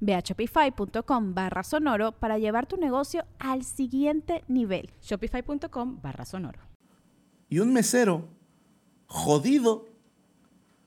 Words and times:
Ve 0.00 0.14
a 0.14 0.20
shopify.com 0.20 1.34
barra 1.34 1.62
sonoro 1.62 2.12
para 2.12 2.38
llevar 2.38 2.66
tu 2.66 2.76
negocio 2.76 3.24
al 3.38 3.64
siguiente 3.64 4.44
nivel. 4.48 4.90
Shopify.com 5.02 6.00
barra 6.02 6.24
sonoro. 6.24 6.60
Y 7.48 7.60
un 7.60 7.72
mesero, 7.72 8.28
jodido, 9.06 9.86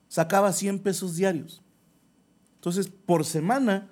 sacaba 0.08 0.52
100 0.52 0.80
pesos 0.80 1.16
diarios. 1.16 1.62
Entonces, 2.56 2.88
por 2.88 3.24
semana, 3.24 3.90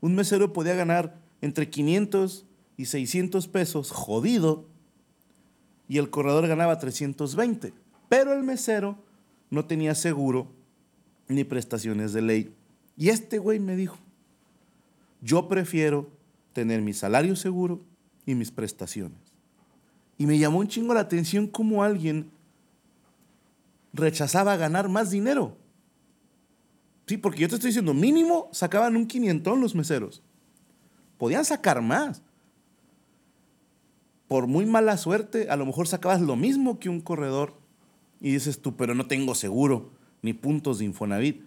un 0.00 0.14
mesero 0.14 0.52
podía 0.52 0.74
ganar 0.74 1.20
entre 1.40 1.68
500 1.68 2.46
y 2.76 2.86
600 2.86 3.48
pesos, 3.48 3.90
jodido, 3.90 4.68
y 5.88 5.98
el 5.98 6.10
corredor 6.10 6.46
ganaba 6.46 6.78
320. 6.78 7.74
Pero 8.08 8.32
el 8.32 8.42
mesero 8.42 8.98
no 9.50 9.66
tenía 9.66 9.94
seguro 9.94 10.52
ni 11.28 11.44
prestaciones 11.44 12.12
de 12.12 12.22
ley. 12.22 12.54
Y 12.96 13.08
este 13.08 13.38
güey 13.38 13.58
me 13.58 13.76
dijo, 13.76 13.98
yo 15.22 15.48
prefiero 15.48 16.10
tener 16.52 16.82
mi 16.82 16.92
salario 16.92 17.34
seguro 17.36 17.80
y 18.26 18.34
mis 18.34 18.50
prestaciones. 18.50 19.18
Y 20.18 20.26
me 20.26 20.38
llamó 20.38 20.58
un 20.58 20.68
chingo 20.68 20.92
la 20.92 21.00
atención 21.00 21.46
cómo 21.46 21.82
alguien 21.82 22.30
rechazaba 23.92 24.56
ganar 24.56 24.88
más 24.88 25.10
dinero. 25.10 25.56
Sí, 27.06 27.16
porque 27.16 27.40
yo 27.40 27.48
te 27.48 27.54
estoy 27.54 27.68
diciendo, 27.68 27.94
mínimo 27.94 28.48
sacaban 28.52 28.96
un 28.96 29.06
quinientón 29.06 29.60
los 29.60 29.74
meseros. 29.74 30.22
Podían 31.18 31.44
sacar 31.44 31.82
más. 31.82 32.22
Por 34.28 34.46
muy 34.46 34.66
mala 34.66 34.96
suerte, 34.96 35.50
a 35.50 35.56
lo 35.56 35.66
mejor 35.66 35.86
sacabas 35.86 36.20
lo 36.20 36.36
mismo 36.36 36.78
que 36.78 36.88
un 36.88 37.00
corredor. 37.00 37.54
Y 38.20 38.32
dices 38.32 38.60
tú, 38.60 38.76
pero 38.76 38.94
no 38.94 39.06
tengo 39.06 39.34
seguro 39.34 39.90
ni 40.22 40.32
puntos 40.32 40.78
de 40.78 40.84
Infonavit. 40.84 41.42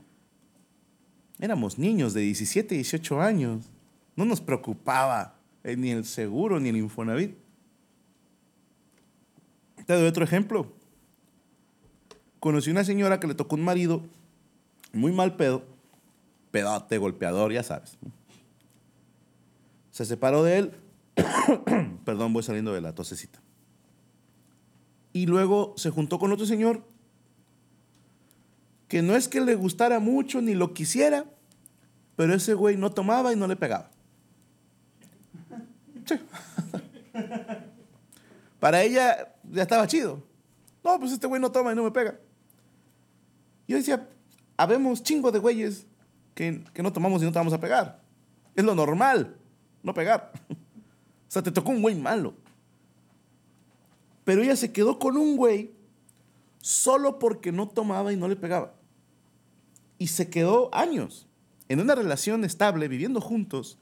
Éramos 1.39 1.77
niños 1.77 2.13
de 2.13 2.21
17, 2.21 2.75
18 2.75 3.21
años. 3.21 3.65
No 4.15 4.25
nos 4.25 4.39
preocupaba 4.41 5.35
eh, 5.63 5.75
ni 5.75 5.91
el 5.91 6.05
seguro 6.05 6.59
ni 6.59 6.69
el 6.69 6.77
Infonavit. 6.77 7.35
Te 9.85 9.93
doy 9.93 10.07
otro 10.07 10.23
ejemplo. 10.23 10.71
Conocí 12.39 12.69
una 12.69 12.83
señora 12.83 13.19
que 13.19 13.27
le 13.27 13.35
tocó 13.35 13.55
un 13.55 13.63
marido 13.63 14.03
muy 14.93 15.11
mal 15.11 15.35
pedo, 15.35 15.65
pedote, 16.51 16.97
golpeador, 16.97 17.51
ya 17.51 17.63
sabes. 17.63 17.97
Se 19.91 20.05
separó 20.05 20.43
de 20.43 20.57
él. 20.57 20.71
Perdón, 22.05 22.33
voy 22.33 22.43
saliendo 22.43 22.73
de 22.73 22.81
la 22.81 22.95
tosecita. 22.95 23.41
Y 25.11 25.25
luego 25.27 25.73
se 25.77 25.89
juntó 25.89 26.19
con 26.19 26.31
otro 26.31 26.45
señor 26.45 26.83
que 28.87 29.01
no 29.01 29.15
es 29.15 29.27
que 29.27 29.41
le 29.41 29.55
gustara 29.55 29.99
mucho 29.99 30.41
ni 30.41 30.53
lo 30.53 30.73
quisiera, 30.73 31.25
pero 32.15 32.33
ese 32.33 32.53
güey 32.53 32.77
no 32.77 32.91
tomaba 32.91 33.33
y 33.33 33.35
no 33.35 33.47
le 33.47 33.55
pegaba. 33.55 33.89
Para 38.59 38.83
ella 38.83 39.35
ya 39.51 39.63
estaba 39.63 39.87
chido. 39.87 40.23
No, 40.83 40.99
pues 40.99 41.11
este 41.11 41.27
güey 41.27 41.41
no 41.41 41.51
toma 41.51 41.71
y 41.71 41.75
no 41.75 41.83
me 41.83 41.91
pega. 41.91 42.19
Yo 43.67 43.77
decía, 43.77 44.07
habemos 44.55 45.03
chingo 45.03 45.31
de 45.31 45.39
güeyes 45.39 45.87
que, 46.33 46.63
que 46.73 46.83
no 46.83 46.93
tomamos 46.93 47.21
y 47.21 47.25
no 47.25 47.31
te 47.31 47.39
vamos 47.39 47.53
a 47.53 47.59
pegar. 47.59 48.01
Es 48.55 48.63
lo 48.63 48.75
normal, 48.75 49.37
no 49.83 49.93
pegar. 49.93 50.31
O 51.27 51.31
sea, 51.35 51.43
te 51.43 51.51
tocó 51.51 51.71
un 51.71 51.81
güey 51.81 51.95
malo. 51.95 52.33
Pero 54.23 54.41
ella 54.41 54.55
se 54.55 54.71
quedó 54.71 54.99
con 54.99 55.17
un 55.17 55.35
güey 55.35 55.75
solo 56.61 57.19
porque 57.19 57.51
no 57.51 57.67
tomaba 57.67 58.13
y 58.13 58.15
no 58.15 58.27
le 58.27 58.35
pegaba. 58.35 58.73
Y 59.97 60.07
se 60.07 60.29
quedó 60.29 60.73
años 60.73 61.27
en 61.69 61.79
una 61.79 61.95
relación 61.95 62.43
estable, 62.43 62.87
viviendo 62.87 63.21
juntos, 63.21 63.77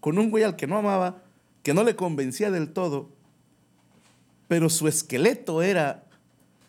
con 0.00 0.18
un 0.18 0.30
güey 0.30 0.44
al 0.44 0.56
que 0.56 0.66
no 0.66 0.78
amaba, 0.78 1.22
que 1.62 1.74
no 1.74 1.84
le 1.84 1.96
convencía 1.96 2.50
del 2.50 2.72
todo, 2.72 3.10
pero 4.48 4.68
su 4.68 4.88
esqueleto 4.88 5.62
era, 5.62 6.04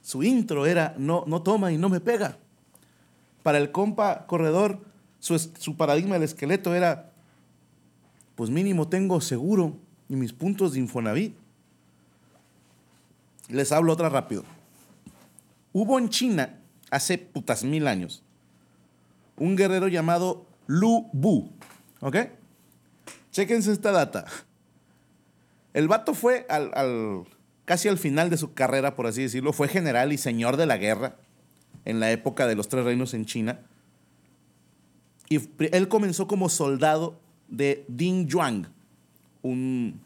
su 0.01 0.23
intro 0.23 0.65
era, 0.65 0.95
no, 0.97 1.23
no 1.27 1.41
toma 1.41 1.71
y 1.71 1.77
no 1.77 1.89
me 1.89 1.99
pega. 1.99 2.37
Para 3.43 3.57
el 3.57 3.71
compa 3.71 4.27
corredor, 4.27 4.79
su, 5.19 5.75
paradigma 5.77 6.15
del 6.15 6.23
esqueleto 6.23 6.75
era, 6.75 7.11
pues 8.35 8.49
mínimo 8.49 8.87
tengo 8.87 9.21
seguro 9.21 9.77
y 10.09 10.15
mis 10.15 10.33
puntos 10.33 10.73
de 10.73 10.79
Infonavit. 10.79 11.35
Les 13.49 13.71
hablo 13.71 13.93
otra 13.93 14.09
rápido. 14.09 14.43
Hubo 15.73 15.99
en 15.99 16.09
China, 16.09 16.59
hace 16.89 17.17
putas 17.17 17.63
mil 17.63 17.87
años, 17.87 18.23
un 19.41 19.55
guerrero 19.55 19.87
llamado 19.87 20.45
Lu 20.67 21.09
Bu. 21.13 21.51
¿Ok? 21.99 22.15
Chéquense 23.31 23.71
esta 23.71 23.91
data. 23.91 24.25
El 25.73 25.87
vato 25.87 26.13
fue 26.13 26.45
al, 26.47 27.25
casi 27.65 27.87
al 27.87 27.97
final 27.97 28.29
de 28.29 28.37
su 28.37 28.53
carrera, 28.53 28.95
por 28.95 29.07
así 29.07 29.23
decirlo, 29.23 29.51
fue 29.51 29.67
general 29.67 30.13
y 30.13 30.19
señor 30.19 30.57
de 30.57 30.67
la 30.67 30.77
guerra 30.77 31.15
en 31.85 31.99
la 31.99 32.11
época 32.11 32.45
de 32.45 32.55
los 32.55 32.67
tres 32.67 32.85
reinos 32.85 33.15
en 33.15 33.25
China. 33.25 33.61
Y 35.27 35.39
él 35.71 35.87
comenzó 35.87 36.27
como 36.27 36.47
soldado 36.47 37.19
de 37.47 37.83
Ding 37.87 38.27
Yuan, 38.27 38.71
un, 39.41 40.01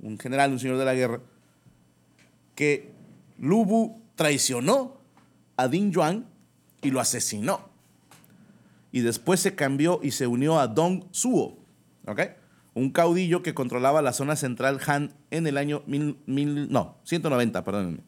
un 0.00 0.18
general, 0.18 0.52
un 0.52 0.60
señor 0.60 0.78
de 0.78 0.84
la 0.86 0.94
guerra, 0.94 1.20
que 2.54 2.90
Lubu 3.38 4.00
traicionó 4.14 4.96
a 5.58 5.68
Ding 5.68 5.90
Yuan 5.90 6.26
y 6.80 6.90
lo 6.90 7.00
asesinó. 7.00 7.68
Y 8.92 9.00
después 9.00 9.40
se 9.40 9.54
cambió 9.54 10.00
y 10.02 10.12
se 10.12 10.26
unió 10.26 10.58
a 10.58 10.66
Dong 10.66 11.04
Suo, 11.10 11.58
¿ok? 12.06 12.20
un 12.78 12.90
caudillo 12.90 13.42
que 13.42 13.54
controlaba 13.54 14.02
la 14.02 14.12
zona 14.12 14.36
central 14.36 14.80
Han 14.86 15.12
en 15.32 15.46
el 15.48 15.58
año 15.58 15.82
mil, 15.86 16.16
no, 16.70 16.96
190, 17.04 17.64
perdónenme. 17.64 18.02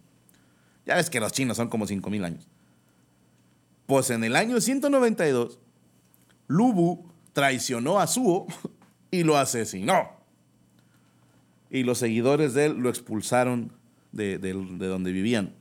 Ya 0.87 0.95
ves 0.95 1.11
que 1.11 1.19
los 1.19 1.33
chinos 1.33 1.57
son 1.57 1.69
como 1.69 1.87
5000 1.89 2.25
años. 2.25 2.49
Pues 3.87 4.11
en 4.11 4.23
el 4.23 4.37
año 4.37 4.61
192, 4.61 5.59
Lubu 6.47 7.09
traicionó 7.33 7.99
a 7.99 8.07
Suo 8.07 8.47
y 9.11 9.25
lo 9.25 9.37
asesinó. 9.37 10.11
Y 11.69 11.83
los 11.83 11.99
seguidores 11.99 12.55
de 12.55 12.67
él 12.67 12.79
lo 12.79 12.91
expulsaron 12.91 13.73
de, 14.13 14.39
de 14.39 14.53
donde 14.87 15.13
vivían. 15.13 15.55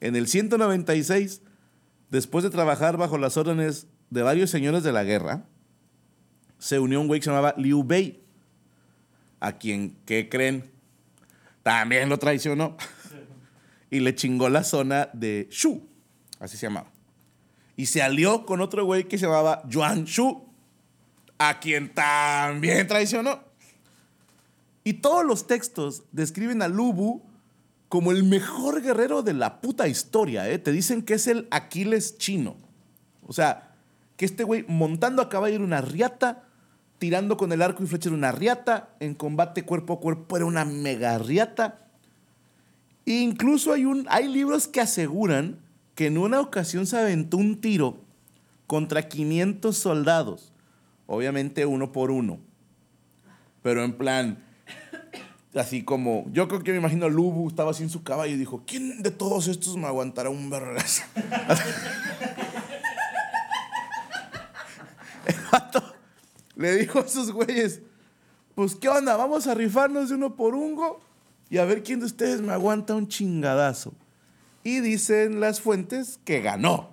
En 0.00 0.16
el 0.16 0.26
196, 0.26 1.42
después 2.10 2.42
de 2.42 2.50
trabajar 2.50 2.96
bajo 2.96 3.16
las 3.16 3.36
órdenes 3.36 3.86
de 4.10 4.22
varios 4.22 4.50
señores 4.50 4.82
de 4.82 4.92
la 4.92 5.04
guerra, 5.04 5.44
se 6.58 6.78
unió 6.78 7.00
un 7.00 7.06
güey 7.06 7.20
que 7.20 7.24
se 7.24 7.30
llamaba 7.30 7.54
Liu 7.56 7.84
Bei, 7.84 8.20
a 9.40 9.52
quien, 9.52 9.96
¿qué 10.04 10.28
creen? 10.28 10.70
También 11.62 12.08
lo 12.08 12.18
traicionó. 12.18 12.76
y 13.90 14.00
le 14.00 14.14
chingó 14.14 14.48
la 14.48 14.64
zona 14.64 15.08
de 15.12 15.48
Shu, 15.50 15.86
así 16.40 16.56
se 16.56 16.66
llamaba. 16.66 16.90
Y 17.76 17.86
se 17.86 18.02
alió 18.02 18.44
con 18.44 18.60
otro 18.60 18.84
güey 18.84 19.04
que 19.04 19.18
se 19.18 19.26
llamaba 19.26 19.62
Yuan 19.68 20.04
Shu, 20.04 20.48
a 21.38 21.60
quien 21.60 21.94
también 21.94 22.86
traicionó. 22.86 23.40
Y 24.82 24.94
todos 24.94 25.24
los 25.24 25.46
textos 25.46 26.02
describen 26.12 26.62
a 26.62 26.68
Lubu 26.68 27.22
como 27.88 28.10
el 28.10 28.24
mejor 28.24 28.82
guerrero 28.82 29.22
de 29.22 29.34
la 29.34 29.60
puta 29.60 29.86
historia. 29.86 30.48
¿eh? 30.48 30.58
Te 30.58 30.72
dicen 30.72 31.02
que 31.02 31.14
es 31.14 31.26
el 31.26 31.46
Aquiles 31.50 32.18
chino. 32.18 32.56
O 33.26 33.32
sea, 33.32 33.67
que 34.18 34.24
este 34.24 34.42
güey 34.42 34.64
montando 34.66 35.22
a 35.22 35.28
caballo 35.28 35.54
era 35.54 35.64
una 35.64 35.80
riata, 35.80 36.42
tirando 36.98 37.36
con 37.36 37.52
el 37.52 37.62
arco 37.62 37.84
y 37.84 37.86
flecha 37.86 38.08
era 38.08 38.16
una 38.16 38.32
riata, 38.32 38.90
en 38.98 39.14
combate 39.14 39.62
cuerpo 39.62 39.94
a 39.94 40.00
cuerpo 40.00 40.36
era 40.36 40.44
una 40.44 40.64
mega 40.64 41.16
riata. 41.18 41.86
Incluso 43.06 43.72
hay, 43.72 43.84
un, 43.84 44.06
hay 44.10 44.26
libros 44.26 44.66
que 44.66 44.80
aseguran 44.80 45.60
que 45.94 46.06
en 46.06 46.18
una 46.18 46.40
ocasión 46.40 46.86
se 46.86 46.98
aventó 46.98 47.36
un 47.36 47.60
tiro 47.60 48.00
contra 48.66 49.08
500 49.08 49.76
soldados. 49.76 50.52
Obviamente 51.06 51.64
uno 51.64 51.92
por 51.92 52.10
uno. 52.10 52.40
Pero 53.62 53.84
en 53.84 53.92
plan, 53.92 54.38
así 55.54 55.84
como, 55.84 56.26
yo 56.32 56.48
creo 56.48 56.64
que 56.64 56.72
me 56.72 56.78
imagino 56.78 57.08
Lubu 57.08 57.48
estaba 57.48 57.70
así 57.70 57.84
en 57.84 57.90
su 57.90 58.02
caballo 58.02 58.34
y 58.34 58.38
dijo, 58.38 58.64
¿quién 58.66 59.00
de 59.00 59.12
todos 59.12 59.46
estos 59.46 59.76
me 59.76 59.86
aguantará 59.86 60.28
un 60.28 60.50
vergazo? 60.50 61.02
le 66.56 66.76
dijo 66.76 66.98
a 66.98 67.02
esos 67.02 67.32
güeyes, 67.32 67.80
pues 68.54 68.74
qué 68.74 68.88
onda, 68.88 69.16
vamos 69.16 69.46
a 69.46 69.54
rifarnos 69.54 70.08
de 70.08 70.16
uno 70.16 70.34
por 70.34 70.54
ungo 70.54 71.00
y 71.50 71.58
a 71.58 71.64
ver 71.64 71.82
quién 71.82 72.00
de 72.00 72.06
ustedes 72.06 72.40
me 72.40 72.52
aguanta 72.52 72.94
un 72.94 73.08
chingadazo. 73.08 73.94
Y 74.64 74.80
dicen 74.80 75.40
las 75.40 75.60
fuentes 75.60 76.18
que 76.24 76.40
ganó, 76.40 76.90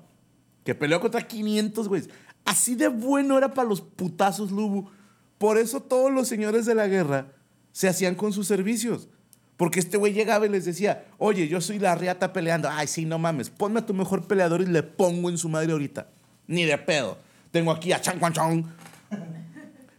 que 0.64 0.76
peleó 0.76 1.02
contra 1.02 1.28
500 1.28 1.88
güeyes. 1.88 2.10
Así 2.46 2.76
de 2.76 2.88
bueno 2.88 3.38
era 3.38 3.54
para 3.54 3.68
los 3.68 3.82
putazos 3.82 4.52
Lubu. 4.52 4.90
Por 5.38 5.58
eso 5.58 5.82
todos 5.82 6.12
los 6.12 6.28
señores 6.28 6.66
de 6.66 6.76
la 6.76 6.88
guerra 6.88 7.34
se 7.72 7.90
hacían 7.90 8.16
con 8.16 8.32
sus 8.32 8.48
servicios. 8.48 9.10
Porque 9.58 9.80
este 9.80 9.98
güey 9.98 10.14
llegaba 10.14 10.46
y 10.46 10.50
les 10.50 10.66
decía, 10.66 11.06
oye, 11.18 11.48
yo 11.48 11.62
soy 11.62 11.80
la 11.80 11.96
riata 11.96 12.34
peleando. 12.34 12.70
Ay, 12.70 12.88
sí, 12.88 13.06
no 13.06 13.18
mames, 13.18 13.50
ponme 13.50 13.80
a 13.80 13.86
tu 13.86 13.94
mejor 13.94 14.28
peleador 14.28 14.62
y 14.62 14.66
le 14.66 14.84
pongo 14.84 15.30
en 15.30 15.38
su 15.38 15.50
madre 15.50 15.72
ahorita. 15.72 16.10
Ni 16.48 16.66
de 16.66 16.78
pedo. 16.78 17.18
Tengo 17.56 17.72
aquí 17.72 17.94
a 17.94 18.02
Chan 18.02 18.20
Quan 18.20 18.34
Chong, 18.34 18.66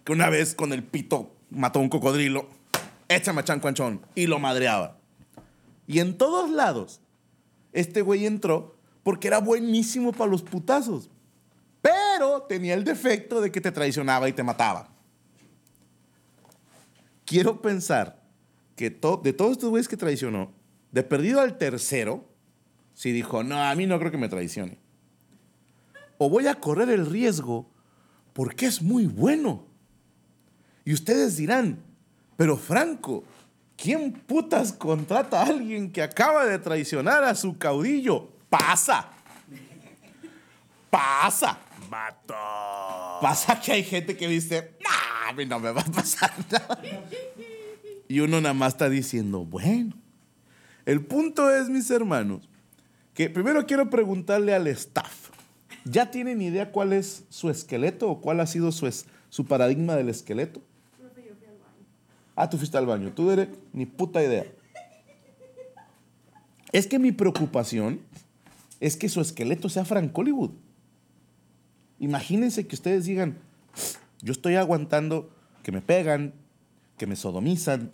que 0.05 0.13
una 0.13 0.29
vez 0.29 0.55
con 0.55 0.75
el 0.75 0.83
pito 0.83 1.35
mató 1.49 1.81
un 1.81 1.89
cocodrilo. 1.89 2.51
Échame 3.09 3.41
a 3.41 3.45
Chan 3.45 3.61
Quan 3.61 3.73
Chong. 3.73 3.99
Y 4.15 4.27
lo 4.27 4.39
madreaba. 4.39 4.99
Y 5.87 6.01
en 6.01 6.19
todos 6.19 6.51
lados, 6.51 7.01
este 7.73 8.03
güey 8.03 8.27
entró 8.27 8.77
porque 9.03 9.29
era 9.29 9.39
buenísimo 9.39 10.13
para 10.13 10.31
los 10.31 10.43
putazos. 10.43 11.09
Pero 11.81 12.43
tenía 12.43 12.75
el 12.75 12.85
defecto 12.85 13.41
de 13.41 13.51
que 13.51 13.63
te 13.63 13.73
traicionaba 13.73 14.29
y 14.29 14.35
te 14.35 14.43
mataba. 14.43 14.91
Quiero 17.25 17.63
pensar 17.63 18.23
que 18.77 18.91
de 18.91 19.33
todos 19.33 19.53
estos 19.53 19.71
güeyes 19.71 19.89
que 19.89 19.97
traicionó, 19.97 20.53
de 20.93 21.03
perdido 21.03 21.41
al 21.41 21.57
tercero, 21.57 22.29
si 22.93 23.13
dijo, 23.13 23.43
no, 23.43 23.63
a 23.63 23.75
mí 23.75 23.87
no 23.87 23.99
creo 23.99 24.11
que 24.11 24.19
me 24.19 24.29
traicione. 24.29 24.77
O 26.19 26.29
voy 26.31 26.47
a 26.47 26.55
correr 26.55 26.89
el 26.91 27.07
riesgo 27.07 27.71
porque 28.33 28.67
es 28.67 28.83
muy 28.83 29.07
bueno. 29.07 29.65
Y 30.85 30.93
ustedes 30.93 31.37
dirán, 31.37 31.79
pero 32.37 32.57
Franco, 32.57 33.25
¿quién 33.77 34.13
putas 34.13 34.73
contrata 34.73 35.43
a 35.43 35.47
alguien 35.47 35.91
que 35.91 36.03
acaba 36.03 36.45
de 36.47 36.59
traicionar 36.59 37.25
a 37.25 37.35
su 37.35 37.57
caudillo? 37.59 38.29
Pasa. 38.49 39.09
Pasa. 40.91 41.59
Vato. 41.89 42.35
Pasa 43.21 43.61
que 43.61 43.73
hay 43.73 43.85
gente 43.85 44.17
que 44.17 44.29
dice, 44.29 44.77
nah, 44.85 45.31
a 45.31 45.33
mí 45.33 45.47
no 45.47 45.59
me 45.59 45.71
va 45.71 45.81
a 45.81 45.85
pasar 45.85 46.33
nada. 46.51 46.81
Y 48.09 48.21
uno 48.21 48.41
nada 48.41 48.55
más 48.55 48.75
está 48.75 48.89
diciendo, 48.89 49.45
bueno. 49.45 49.95
El 50.85 51.05
punto 51.05 51.51
es, 51.51 51.69
mis 51.69 51.91
hermanos, 51.91 52.49
que 53.13 53.29
primero 53.29 53.67
quiero 53.67 53.91
preguntarle 53.91 54.55
al 54.55 54.67
staff. 54.69 55.31
¿Ya 55.89 56.11
tienen 56.11 56.43
idea 56.43 56.73
cuál 56.73 56.93
es 56.93 57.25
su 57.29 57.49
esqueleto 57.49 58.11
o 58.11 58.21
cuál 58.21 58.41
ha 58.41 58.47
sido 58.47 58.73
su, 58.73 58.93
su 59.29 59.47
paradigma 59.47 59.95
del 59.95 60.09
esqueleto? 60.09 60.61
Ah, 62.35 62.51
tú 62.51 62.59
fuiste 62.59 62.77
al 62.77 62.87
baño. 62.87 63.13
Tú, 63.15 63.29
Derek, 63.29 63.57
ni 63.73 63.87
puta 63.87 64.23
idea. 64.23 64.45
Es 66.73 66.89
que 66.89 66.99
mi 66.99 67.13
preocupación 67.13 68.01
es 68.81 68.97
que 68.97 69.09
su 69.09 69.21
esqueleto 69.21 69.69
sea 69.69 69.85
Frank 69.85 70.11
Hollywood. 70.13 70.51
Imagínense 72.01 72.67
que 72.67 72.75
ustedes 72.75 73.05
digan, 73.05 73.39
yo 74.21 74.33
estoy 74.33 74.57
aguantando 74.57 75.31
que 75.63 75.71
me 75.71 75.83
pegan, 75.83 76.35
que 76.99 77.07
me 77.07 77.15
sodomizan, 77.15 77.93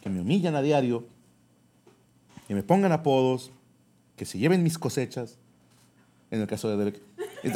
que 0.00 0.08
me 0.08 0.20
humillan 0.20 0.54
a 0.54 0.62
diario, 0.62 1.04
que 2.46 2.54
me 2.54 2.62
pongan 2.62 2.92
apodos, 2.92 3.50
que 4.16 4.24
se 4.24 4.38
lleven 4.38 4.62
mis 4.62 4.78
cosechas, 4.78 5.38
en 6.32 6.40
el 6.40 6.48
caso 6.48 6.68
de 6.70 6.76
Derek. 6.78 7.00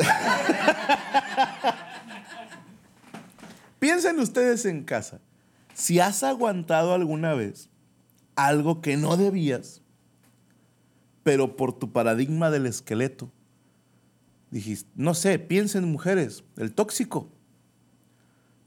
Piensen 3.80 4.20
ustedes 4.20 4.66
en 4.66 4.84
casa, 4.84 5.18
si 5.74 5.98
has 5.98 6.22
aguantado 6.22 6.92
alguna 6.92 7.34
vez 7.34 7.68
algo 8.36 8.82
que 8.82 8.96
no 8.98 9.16
debías, 9.16 9.80
pero 11.22 11.56
por 11.56 11.72
tu 11.72 11.90
paradigma 11.90 12.50
del 12.50 12.66
esqueleto, 12.66 13.32
dijiste, 14.50 14.90
no 14.94 15.14
sé, 15.14 15.38
piensen 15.38 15.90
mujeres, 15.90 16.44
el 16.56 16.72
tóxico. 16.72 17.30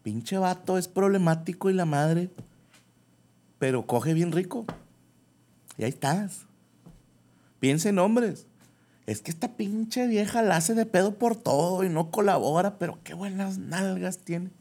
Pinche 0.01 0.39
vato 0.39 0.79
es 0.79 0.87
problemático 0.87 1.69
y 1.69 1.73
la 1.73 1.85
madre, 1.85 2.31
pero 3.59 3.85
coge 3.85 4.15
bien 4.15 4.31
rico. 4.31 4.65
Y 5.77 5.83
ahí 5.83 5.89
estás. 5.89 6.47
Piensen 7.59 7.99
hombres. 7.99 8.48
Es 9.09 9.23
que 9.23 9.31
esta 9.31 9.47
pinche 9.47 10.05
vieja 10.05 10.43
la 10.43 10.57
hace 10.57 10.75
de 10.75 10.85
pedo 10.85 11.15
por 11.15 11.35
todo 11.35 11.83
y 11.83 11.89
no 11.89 12.11
colabora, 12.11 12.77
pero 12.77 12.99
qué 13.03 13.15
buenas 13.15 13.57
nalgas 13.57 14.19
tiene. 14.19 14.51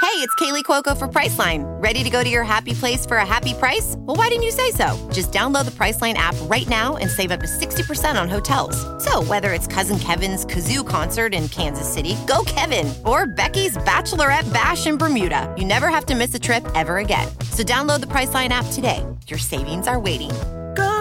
Hey, 0.00 0.24
it's 0.24 0.34
Kaylee 0.34 0.64
Cuoco 0.64 0.96
for 0.96 1.06
Priceline. 1.06 1.62
Ready 1.80 2.02
to 2.02 2.10
go 2.10 2.24
to 2.24 2.28
your 2.28 2.42
happy 2.42 2.72
place 2.72 3.06
for 3.06 3.18
a 3.18 3.24
happy 3.24 3.54
price? 3.54 3.94
Well, 3.98 4.16
why 4.16 4.28
didn't 4.28 4.42
you 4.42 4.50
say 4.50 4.72
so? 4.72 4.96
Just 5.12 5.30
download 5.30 5.66
the 5.66 5.70
Priceline 5.70 6.14
app 6.14 6.34
right 6.50 6.68
now 6.68 6.96
and 6.96 7.08
save 7.08 7.30
up 7.30 7.38
to 7.38 7.46
60% 7.46 8.20
on 8.20 8.28
hotels. 8.28 8.76
So, 9.04 9.22
whether 9.24 9.52
it's 9.52 9.68
Cousin 9.68 10.00
Kevin's 10.00 10.44
Kazoo 10.44 10.84
concert 10.84 11.34
in 11.34 11.48
Kansas 11.50 11.86
City, 11.86 12.16
go 12.26 12.42
Kevin, 12.46 12.92
or 13.04 13.26
Becky's 13.26 13.76
Bachelorette 13.78 14.52
Bash 14.52 14.88
in 14.88 14.98
Bermuda, 14.98 15.54
you 15.56 15.64
never 15.64 15.86
have 15.86 16.06
to 16.06 16.16
miss 16.16 16.34
a 16.34 16.40
trip 16.40 16.66
ever 16.74 16.98
again. 16.98 17.28
So, 17.52 17.62
download 17.62 18.00
the 18.00 18.08
Priceline 18.08 18.48
app 18.48 18.66
today. 18.72 19.06
Your 19.28 19.38
savings 19.38 19.86
are 19.86 20.00
waiting. 20.00 20.32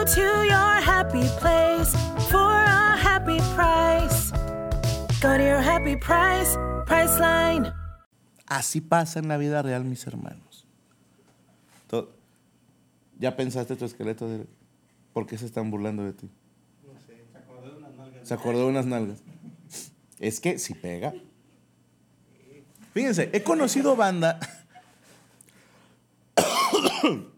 Go 0.07 0.13
to 0.13 0.45
your 0.45 0.79
happy 0.79 1.27
place 1.37 1.91
for 2.31 2.39
a 2.39 2.95
happy 2.95 3.39
price. 3.55 4.31
Go 5.19 5.37
to 5.37 5.43
your 5.43 5.59
happy 5.59 5.97
price, 5.97 6.55
Priceline. 6.85 7.73
Así 8.47 8.79
pasa 8.79 9.19
en 9.19 9.27
la 9.27 9.35
vida 9.35 9.61
real, 9.61 9.83
mis 9.83 10.07
hermanos. 10.07 10.65
¿Ya 13.19 13.35
pensaste 13.35 13.75
tu 13.75 13.83
esqueleto? 13.83 14.29
De... 14.29 14.47
¿Por 15.11 15.27
qué 15.27 15.37
se 15.37 15.45
están 15.45 15.71
burlando 15.71 16.05
de 16.05 16.13
ti? 16.13 16.29
No 16.85 16.97
sé, 17.01 17.25
se 17.29 17.37
acordó 17.37 17.69
de 17.69 17.75
unas 17.75 17.95
nalgas. 17.95 18.27
Se 18.27 18.33
acordó 18.33 18.59
de 18.59 18.65
unas 18.67 18.85
nalgas. 18.85 19.23
Es 20.19 20.39
que 20.39 20.57
si 20.57 20.73
pega. 20.73 21.13
Fíjense, 22.93 23.29
he 23.33 23.43
conocido 23.43 23.97
banda. 23.97 24.39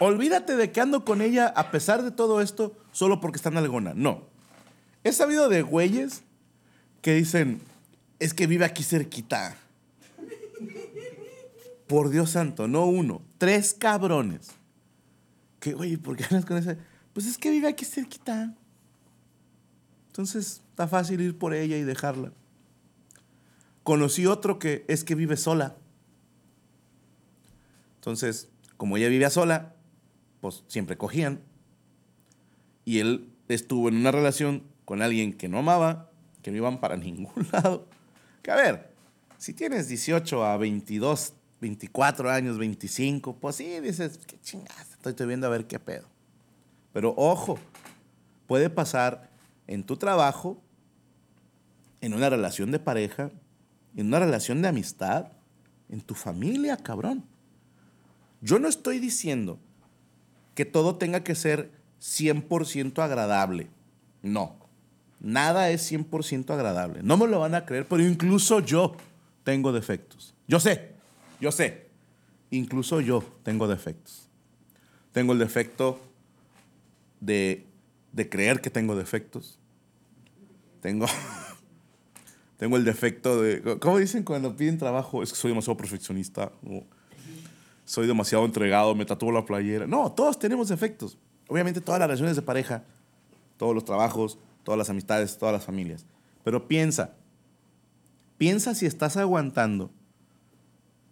Olvídate 0.00 0.56
de 0.56 0.72
que 0.72 0.80
ando 0.80 1.04
con 1.04 1.20
ella 1.20 1.46
a 1.46 1.70
pesar 1.70 2.02
de 2.02 2.10
todo 2.10 2.40
esto 2.40 2.76
solo 2.92 3.20
porque 3.20 3.36
está 3.36 3.48
en 3.48 3.58
algona. 3.58 3.92
No. 3.94 4.26
He 5.04 5.12
sabido 5.12 5.48
de 5.48 5.62
güeyes 5.62 6.22
que 7.02 7.14
dicen, 7.14 7.60
es 8.18 8.34
que 8.34 8.46
vive 8.46 8.64
aquí 8.64 8.82
cerquita. 8.82 9.56
Por 11.86 12.08
Dios 12.08 12.30
santo, 12.30 12.66
no 12.66 12.86
uno, 12.86 13.22
tres 13.38 13.74
cabrones. 13.74 14.52
Que, 15.60 15.74
oye, 15.74 15.98
¿por 15.98 16.16
qué 16.16 16.24
andas 16.24 16.44
con 16.44 16.56
esa? 16.56 16.76
Pues 17.12 17.26
es 17.26 17.36
que 17.36 17.50
vive 17.50 17.68
aquí 17.68 17.84
cerquita. 17.84 18.54
Entonces, 20.08 20.62
está 20.70 20.88
fácil 20.88 21.20
ir 21.20 21.38
por 21.38 21.54
ella 21.54 21.76
y 21.76 21.82
dejarla. 21.82 22.32
Conocí 23.82 24.26
otro 24.26 24.58
que 24.58 24.84
es 24.88 25.04
que 25.04 25.14
vive 25.14 25.36
sola. 25.36 25.76
Entonces, 27.96 28.48
como 28.76 28.96
ella 28.96 29.08
vivía 29.08 29.28
sola, 29.28 29.73
pues 30.44 30.62
siempre 30.66 30.98
cogían. 30.98 31.40
Y 32.84 32.98
él 32.98 33.32
estuvo 33.48 33.88
en 33.88 33.96
una 33.96 34.10
relación 34.10 34.62
con 34.84 35.00
alguien 35.00 35.32
que 35.32 35.48
no 35.48 35.60
amaba, 35.60 36.10
que 36.42 36.50
no 36.50 36.58
iban 36.58 36.80
para 36.80 36.96
ningún 36.98 37.48
lado. 37.50 37.88
Que 38.42 38.50
a 38.50 38.56
ver, 38.56 38.92
si 39.38 39.54
tienes 39.54 39.88
18 39.88 40.44
a 40.44 40.58
22, 40.58 41.32
24 41.62 42.30
años, 42.30 42.58
25, 42.58 43.36
pues 43.36 43.56
sí, 43.56 43.80
dices, 43.80 44.20
qué 44.26 44.38
chingadas, 44.38 44.98
estoy 45.02 45.26
viendo 45.26 45.46
a 45.46 45.50
ver 45.50 45.66
qué 45.66 45.78
pedo. 45.78 46.08
Pero 46.92 47.14
ojo, 47.16 47.58
puede 48.46 48.68
pasar 48.68 49.30
en 49.66 49.82
tu 49.82 49.96
trabajo, 49.96 50.62
en 52.02 52.12
una 52.12 52.28
relación 52.28 52.70
de 52.70 52.80
pareja, 52.80 53.30
en 53.96 54.08
una 54.08 54.18
relación 54.18 54.60
de 54.60 54.68
amistad, 54.68 55.32
en 55.88 56.02
tu 56.02 56.14
familia, 56.14 56.76
cabrón. 56.76 57.24
Yo 58.42 58.58
no 58.58 58.68
estoy 58.68 58.98
diciendo 58.98 59.58
que 60.54 60.64
todo 60.64 60.96
tenga 60.96 61.24
que 61.24 61.34
ser 61.34 61.70
100% 62.00 63.02
agradable. 63.02 63.68
No. 64.22 64.56
Nada 65.20 65.70
es 65.70 65.90
100% 65.90 66.50
agradable. 66.50 67.02
No 67.02 67.16
me 67.16 67.26
lo 67.26 67.40
van 67.40 67.54
a 67.54 67.64
creer, 67.64 67.86
pero 67.88 68.02
incluso 68.02 68.60
yo 68.60 68.96
tengo 69.42 69.72
defectos. 69.72 70.34
Yo 70.46 70.60
sé, 70.60 70.92
yo 71.40 71.50
sé. 71.50 71.88
Incluso 72.50 73.00
yo 73.00 73.24
tengo 73.42 73.66
defectos. 73.66 74.28
Tengo 75.12 75.32
el 75.32 75.38
defecto 75.38 76.00
de, 77.20 77.64
de 78.12 78.28
creer 78.28 78.60
que 78.60 78.70
tengo 78.70 78.96
defectos. 78.96 79.58
Tengo, 80.80 81.06
tengo 82.58 82.76
el 82.76 82.84
defecto 82.84 83.40
de... 83.40 83.78
¿Cómo 83.78 83.98
dicen 83.98 84.22
cuando 84.24 84.56
piden 84.56 84.78
trabajo? 84.78 85.22
Es 85.22 85.30
que 85.30 85.36
soy 85.36 85.50
demasiado 85.50 85.76
perfeccionista. 85.76 86.52
Soy 87.84 88.06
demasiado 88.06 88.44
entregado, 88.44 88.94
me 88.94 89.04
tatúo 89.04 89.32
la 89.32 89.44
playera. 89.44 89.86
No, 89.86 90.12
todos 90.12 90.38
tenemos 90.38 90.68
defectos. 90.68 91.18
Obviamente 91.48 91.80
todas 91.80 91.98
las 91.98 92.08
relaciones 92.08 92.36
de 92.36 92.42
pareja, 92.42 92.84
todos 93.56 93.74
los 93.74 93.84
trabajos, 93.84 94.38
todas 94.62 94.78
las 94.78 94.90
amistades, 94.90 95.38
todas 95.38 95.52
las 95.52 95.64
familias. 95.64 96.06
Pero 96.42 96.66
piensa, 96.66 97.14
piensa 98.38 98.74
si 98.74 98.86
estás 98.86 99.16
aguantando 99.16 99.90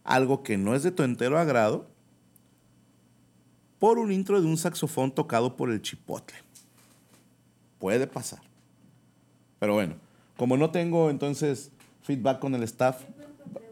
algo 0.05 0.43
que 0.43 0.57
no 0.57 0.75
es 0.75 0.83
de 0.83 0.91
tu 0.91 1.03
entero 1.03 1.39
agrado 1.39 1.87
por 3.79 3.99
un 3.99 4.13
intro 4.13 4.41
de 4.41 4.47
un 4.47 4.57
saxofón 4.57 5.13
tocado 5.13 5.57
por 5.57 5.71
el 5.71 5.83
chipotle. 5.83 6.37
Puede 7.79 8.07
pasar. 8.07 8.41
Pero 9.59 9.75
bueno, 9.75 9.97
como 10.37 10.57
no 10.57 10.71
tengo 10.71 11.11
entonces 11.11 11.71
feedback 12.03 12.39
con 12.39 12.55
el 12.55 12.63
staff. 12.63 13.03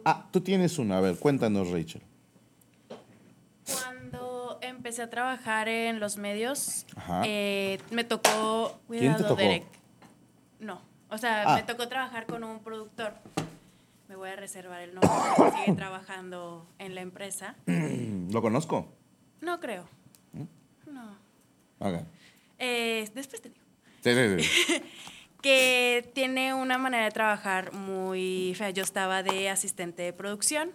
Ah, 0.05 0.29
tú 0.31 0.41
tienes 0.41 0.79
una. 0.79 0.99
A 0.99 1.01
ver, 1.01 1.17
cuéntanos, 1.17 1.71
Rachel. 1.71 2.03
Empecé 4.81 5.03
a 5.03 5.11
trabajar 5.11 5.69
en 5.69 6.01
los 6.01 6.17
medios, 6.17 6.87
eh, 7.27 7.79
me 7.91 8.03
tocó. 8.03 8.81
¿Quién 8.89 9.01
te 9.03 9.19
Cuidado, 9.19 9.25
tocó? 9.25 9.35
Derek. 9.43 9.65
No, 10.59 10.81
o 11.11 11.19
sea, 11.19 11.43
Ah. 11.47 11.57
me 11.57 11.65
tocó 11.65 11.87
trabajar 11.87 12.25
con 12.25 12.43
un 12.45 12.61
productor. 12.61 13.13
Me 14.09 14.17
voy 14.17 14.31
a 14.31 14.37
reservar 14.37 14.81
el 14.81 14.95
nombre 14.95 15.11
porque 15.37 15.59
sigue 15.59 15.77
trabajando 15.77 16.67
en 16.79 16.95
la 16.95 17.03
empresa. 17.03 17.57
¿Lo 17.67 18.41
conozco? 18.41 18.89
No 19.43 19.61
creo. 19.61 19.85
¿Mm? 20.33 20.45
No. 20.95 21.15
Ok. 21.81 22.01
Eh, 22.59 23.07
después 23.15 23.43
te 23.43 23.51
digo. 23.51 23.61
Sí, 24.03 24.15
sí, 24.15 24.49
sí. 24.49 24.83
que 25.43 26.11
tiene 26.15 26.55
una 26.55 26.79
manera 26.79 27.05
de 27.05 27.11
trabajar 27.11 27.75
muy 27.75 28.55
fea. 28.57 28.71
Yo 28.71 28.83
estaba 28.83 29.23
de 29.23 29.51
asistente 29.51 30.01
de 30.05 30.15
producción 30.15 30.71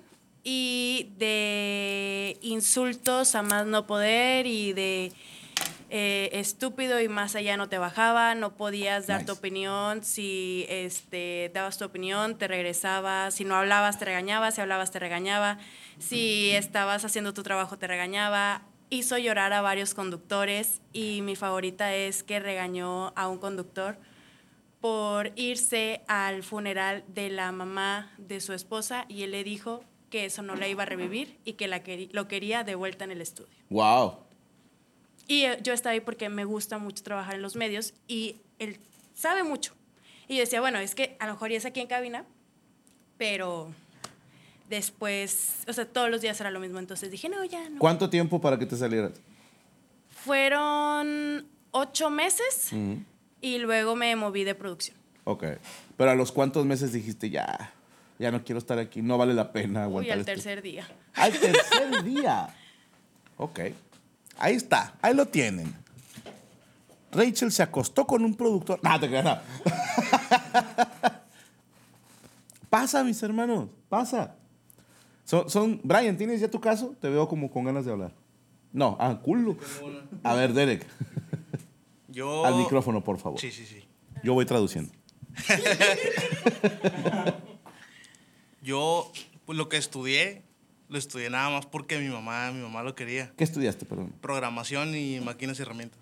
y 0.46 1.12
de 1.18 2.38
insultos 2.42 3.34
a 3.34 3.42
más 3.42 3.66
no 3.66 3.88
poder 3.88 4.46
y 4.46 4.74
de 4.74 5.12
eh, 5.90 6.30
estúpido 6.34 7.02
y 7.02 7.08
más 7.08 7.36
allá 7.36 7.58
no 7.58 7.68
te 7.68 7.80
bajaba, 7.80 8.36
no 8.36 8.56
podías 8.56 9.08
dar 9.08 9.26
tu 9.26 9.34
opinión, 9.34 10.04
si 10.04 10.66
este, 10.70 11.52
dabas 11.54 11.80
tu 11.80 11.86
opinión 11.86 12.38
te 12.38 12.48
regresaba, 12.48 13.32
si 13.32 13.44
no 13.44 13.56
hablabas 13.56 13.98
te 13.98 14.06
regañaba, 14.06 14.52
si 14.52 14.62
hablabas 14.62 14.92
te 14.92 15.00
regañaba, 15.00 15.58
si 15.98 16.52
estabas 16.52 17.04
haciendo 17.06 17.34
tu 17.34 17.44
trabajo 17.44 17.78
te 17.78 17.88
regañaba. 17.88 18.62
Hizo 18.92 19.18
llorar 19.18 19.52
a 19.52 19.62
varios 19.62 19.96
conductores 19.96 20.80
y 20.94 21.22
mi 21.24 21.36
favorita 21.36 21.96
es 21.96 22.22
que 22.22 22.40
regañó 22.40 23.14
a 23.16 23.28
un 23.28 23.40
conductor 23.40 23.98
por 24.80 25.32
irse 25.36 26.04
al 26.08 26.44
funeral 26.44 27.04
de 27.08 27.30
la 27.30 27.52
mamá 27.52 28.12
de 28.20 28.40
su 28.42 28.54
esposa 28.54 29.06
y 29.10 29.24
él 29.24 29.32
le 29.32 29.44
dijo 29.44 29.84
que 30.16 30.24
eso 30.24 30.42
no 30.42 30.56
la 30.56 30.66
iba 30.66 30.84
a 30.84 30.86
revivir 30.86 31.38
y 31.44 31.54
que 31.54 31.68
la 31.68 31.82
lo 32.14 32.30
quería 32.30 32.64
de 32.64 32.76
vuelta 32.76 33.04
en 33.04 33.12
el 33.12 33.20
estudio. 33.20 33.52
Wow. 33.70 34.14
Y 35.28 35.44
eh, 35.44 35.60
yo 35.62 35.74
estaba 35.74 35.92
ahí 35.92 36.00
porque 36.00 36.30
me 36.30 36.46
gusta 36.46 36.78
mucho 36.78 37.04
trabajar 37.04 37.36
en 37.36 37.42
los 37.42 37.58
medios 37.58 37.94
y 38.08 38.38
él 38.58 38.80
sabe 39.14 39.44
mucho. 39.44 39.74
Y 40.30 40.36
yo 40.36 40.40
decía, 40.40 40.62
bueno, 40.62 40.80
es 40.80 40.96
que 40.96 41.18
a 41.20 41.26
lo 41.28 41.34
mejor 41.34 41.52
ya 41.52 41.58
es 41.58 41.66
aquí 41.66 41.82
en 41.82 41.88
cabina, 41.88 42.24
pero 43.18 43.74
después, 44.70 45.66
o 45.68 45.74
sea, 45.74 45.86
todos 45.86 46.10
los 46.10 46.22
días 46.22 46.40
era 46.40 46.50
lo 46.50 46.62
mismo. 46.62 46.80
Entonces 46.80 47.12
dije, 47.12 47.28
no, 47.28 47.44
ya 47.44 47.68
no. 47.68 47.80
¿Cuánto 47.80 48.10
tiempo 48.10 48.40
para 48.40 48.58
que 48.58 48.66
te 48.66 48.78
salieras? 48.78 49.20
Fueron 50.08 51.46
ocho 51.72 52.10
meses 52.10 52.72
y 53.42 53.58
luego 53.58 53.98
me 53.98 54.16
moví 54.16 54.46
de 54.46 54.56
producción. 54.56 54.96
Ok. 55.26 55.44
Pero 55.98 56.12
a 56.12 56.16
los 56.16 56.32
cuántos 56.32 56.66
meses 56.66 56.94
dijiste, 56.94 57.30
ya, 57.30 57.74
ya 58.20 58.32
no 58.32 58.44
quiero 58.44 58.60
estar 58.60 58.78
aquí, 58.80 59.02
no 59.02 59.18
vale 59.18 59.34
la 59.34 59.52
pena 59.52 59.84
aguantar 59.84 60.14
al 60.14 60.20
esto"? 60.20 60.32
tercer 60.32 60.62
día. 60.62 60.88
Al 61.14 61.32
tercer 61.32 62.04
día. 62.04 62.50
Ok. 63.38 63.60
Ahí 64.38 64.56
está, 64.56 64.96
ahí 65.02 65.14
lo 65.14 65.26
tienen. 65.28 65.74
Rachel 67.12 67.52
se 67.52 67.64
acostó 67.64 68.06
con 68.06 68.24
un 68.26 68.36
productor. 68.36 68.80
No, 68.84 69.00
te 69.00 69.08
creas, 69.08 69.24
no. 69.24 69.40
pasa, 72.70 73.04
mis 73.04 73.22
hermanos, 73.24 73.70
pasa. 73.88 74.36
Son, 75.24 75.50
son, 75.50 75.80
Brian, 75.84 76.18
¿tienes 76.18 76.42
ya 76.42 76.50
tu 76.50 76.60
caso? 76.60 76.94
Te 77.00 77.10
veo 77.10 77.28
como 77.28 77.50
con 77.50 77.64
ganas 77.64 77.86
de 77.86 77.92
hablar. 77.92 78.12
No, 78.74 78.98
ah, 79.00 79.18
culo. 79.24 79.58
A 80.24 80.34
ver, 80.34 80.52
Derek, 80.54 80.86
Yo. 82.10 82.46
al 82.46 82.56
micrófono, 82.56 83.02
por 83.02 83.18
favor. 83.18 83.40
Sí, 83.40 83.50
sí, 83.52 83.66
sí. 83.66 83.88
Yo 84.22 84.34
voy 84.34 84.46
traduciendo. 84.46 84.92
Yo, 88.66 89.12
pues 89.46 89.58
lo 89.58 89.70
que 89.70 89.78
estudié, 89.78 90.42
lo 90.90 90.98
estudié 90.98 91.30
nada 91.30 91.52
más 91.52 91.68
porque 91.68 92.00
mi 92.00 92.10
mamá, 92.10 92.52
mi 92.52 92.62
mamá 92.64 92.82
lo 92.82 92.96
quería. 92.96 93.32
¿Qué 93.38 93.44
estudiaste, 93.44 93.86
perdón? 93.86 94.12
Programación 94.22 94.96
y 94.96 95.20
máquinas 95.20 95.60
y 95.60 95.62
herramientas. 95.62 96.00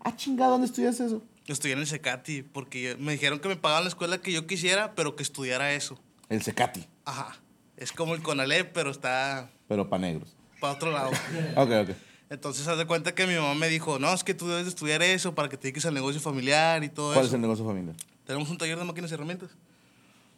Ah, 0.00 0.16
chingada, 0.16 0.52
¿dónde 0.52 0.66
estudiaste 0.66 1.04
eso? 1.04 1.22
Estudié 1.46 1.74
en 1.74 1.80
el 1.80 1.86
Secati 1.86 2.42
porque 2.42 2.96
me 2.98 3.12
dijeron 3.12 3.40
que 3.40 3.48
me 3.48 3.56
pagaban 3.56 3.84
la 3.84 3.88
escuela 3.88 4.18
que 4.22 4.32
yo 4.32 4.46
quisiera, 4.46 4.94
pero 4.94 5.16
que 5.16 5.22
estudiara 5.22 5.72
eso. 5.74 5.98
El 6.30 6.42
Secati, 6.42 6.84
Ajá. 7.04 7.36
Es 7.76 7.92
como 7.92 8.14
el 8.14 8.22
Conalep, 8.22 8.72
pero 8.72 8.90
está 8.90 9.50
pero 9.68 9.88
para 9.88 10.00
negros. 10.00 10.34
para 10.60 10.72
otro 10.72 10.90
lado. 10.90 11.10
Ok, 11.56 11.70
ok. 11.82 11.90
Entonces, 12.30 12.66
haz 12.68 12.76
de 12.76 12.86
cuenta 12.86 13.14
que 13.14 13.26
mi 13.26 13.34
mamá 13.34 13.54
me 13.54 13.68
dijo, 13.68 13.98
no, 13.98 14.12
es 14.12 14.24
que 14.24 14.34
tú 14.34 14.48
debes 14.48 14.64
de 14.64 14.70
estudiar 14.70 15.02
eso 15.02 15.34
para 15.34 15.48
que 15.48 15.56
te 15.56 15.64
dediques 15.64 15.86
al 15.86 15.94
negocio 15.94 16.20
familiar 16.20 16.82
y 16.84 16.88
todo 16.88 17.12
¿Cuál 17.12 17.20
eso. 17.26 17.28
es 17.28 17.34
el 17.34 17.40
negocio 17.40 17.64
familiar? 17.66 17.94
Tenemos 18.26 18.48
un 18.50 18.58
taller 18.58 18.78
de 18.78 18.84
máquinas 18.84 19.10
y 19.10 19.14
herramientas. 19.14 19.50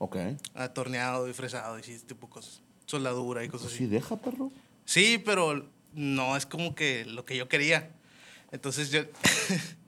Ok. 0.02 0.16
Ah, 0.54 0.70
torneado 0.70 1.28
y 1.28 1.34
fresado 1.34 1.76
y 1.76 1.82
ese 1.82 1.98
tipo 2.06 2.26
de 2.26 2.32
cosas. 2.32 2.62
Soldadura 2.86 3.44
y 3.44 3.48
cosas 3.48 3.66
así. 3.68 3.76
Sí, 3.76 3.86
deja, 3.86 4.16
perro. 4.16 4.50
Sí, 4.86 5.22
pero 5.22 5.68
no 5.92 6.38
es 6.38 6.46
como 6.46 6.74
que 6.74 7.04
lo 7.04 7.26
que 7.26 7.36
yo 7.36 7.48
quería. 7.48 7.90
Entonces 8.50 8.90
yo. 8.90 9.02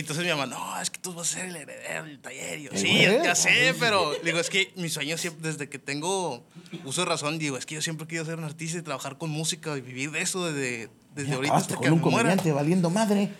Entonces 0.00 0.24
mi 0.24 0.30
mamá, 0.30 0.46
no, 0.46 0.80
es 0.80 0.90
que 0.90 0.98
tú 1.00 1.14
vas 1.14 1.30
a 1.30 1.34
ser 1.36 1.46
el 1.46 1.56
heredero 1.56 2.04
del 2.04 2.18
taller. 2.20 2.58
Y 2.58 2.62
yo, 2.64 2.70
sí, 2.74 3.00
heredero. 3.02 3.24
ya 3.24 3.34
sé, 3.34 3.74
pero 3.80 4.12
digo, 4.24 4.38
es 4.38 4.50
que 4.50 4.72
mi 4.76 4.88
sueño 4.88 5.16
siempre, 5.16 5.50
desde 5.50 5.68
que 5.68 5.78
tengo 5.78 6.44
uso 6.84 7.00
de 7.02 7.06
razón, 7.06 7.38
digo, 7.38 7.56
es 7.56 7.64
que 7.66 7.74
yo 7.76 7.82
siempre 7.82 8.04
he 8.04 8.08
querido 8.08 8.24
ser 8.24 8.36
un 8.38 8.44
artista 8.44 8.78
y 8.78 8.82
trabajar 8.82 9.16
con 9.18 9.30
música 9.30 9.76
y 9.76 9.80
vivir 9.80 10.10
de 10.10 10.20
eso 10.20 10.44
desde, 10.52 10.90
desde 11.14 11.32
ahorita 11.34 11.54
hasta 11.56 11.74
con 11.76 11.84
que 11.84 11.90
un 11.90 11.96
me 11.98 12.02
muera. 12.02 12.18
comediante 12.18 12.52
valiendo 12.52 12.90
madre. 12.90 13.30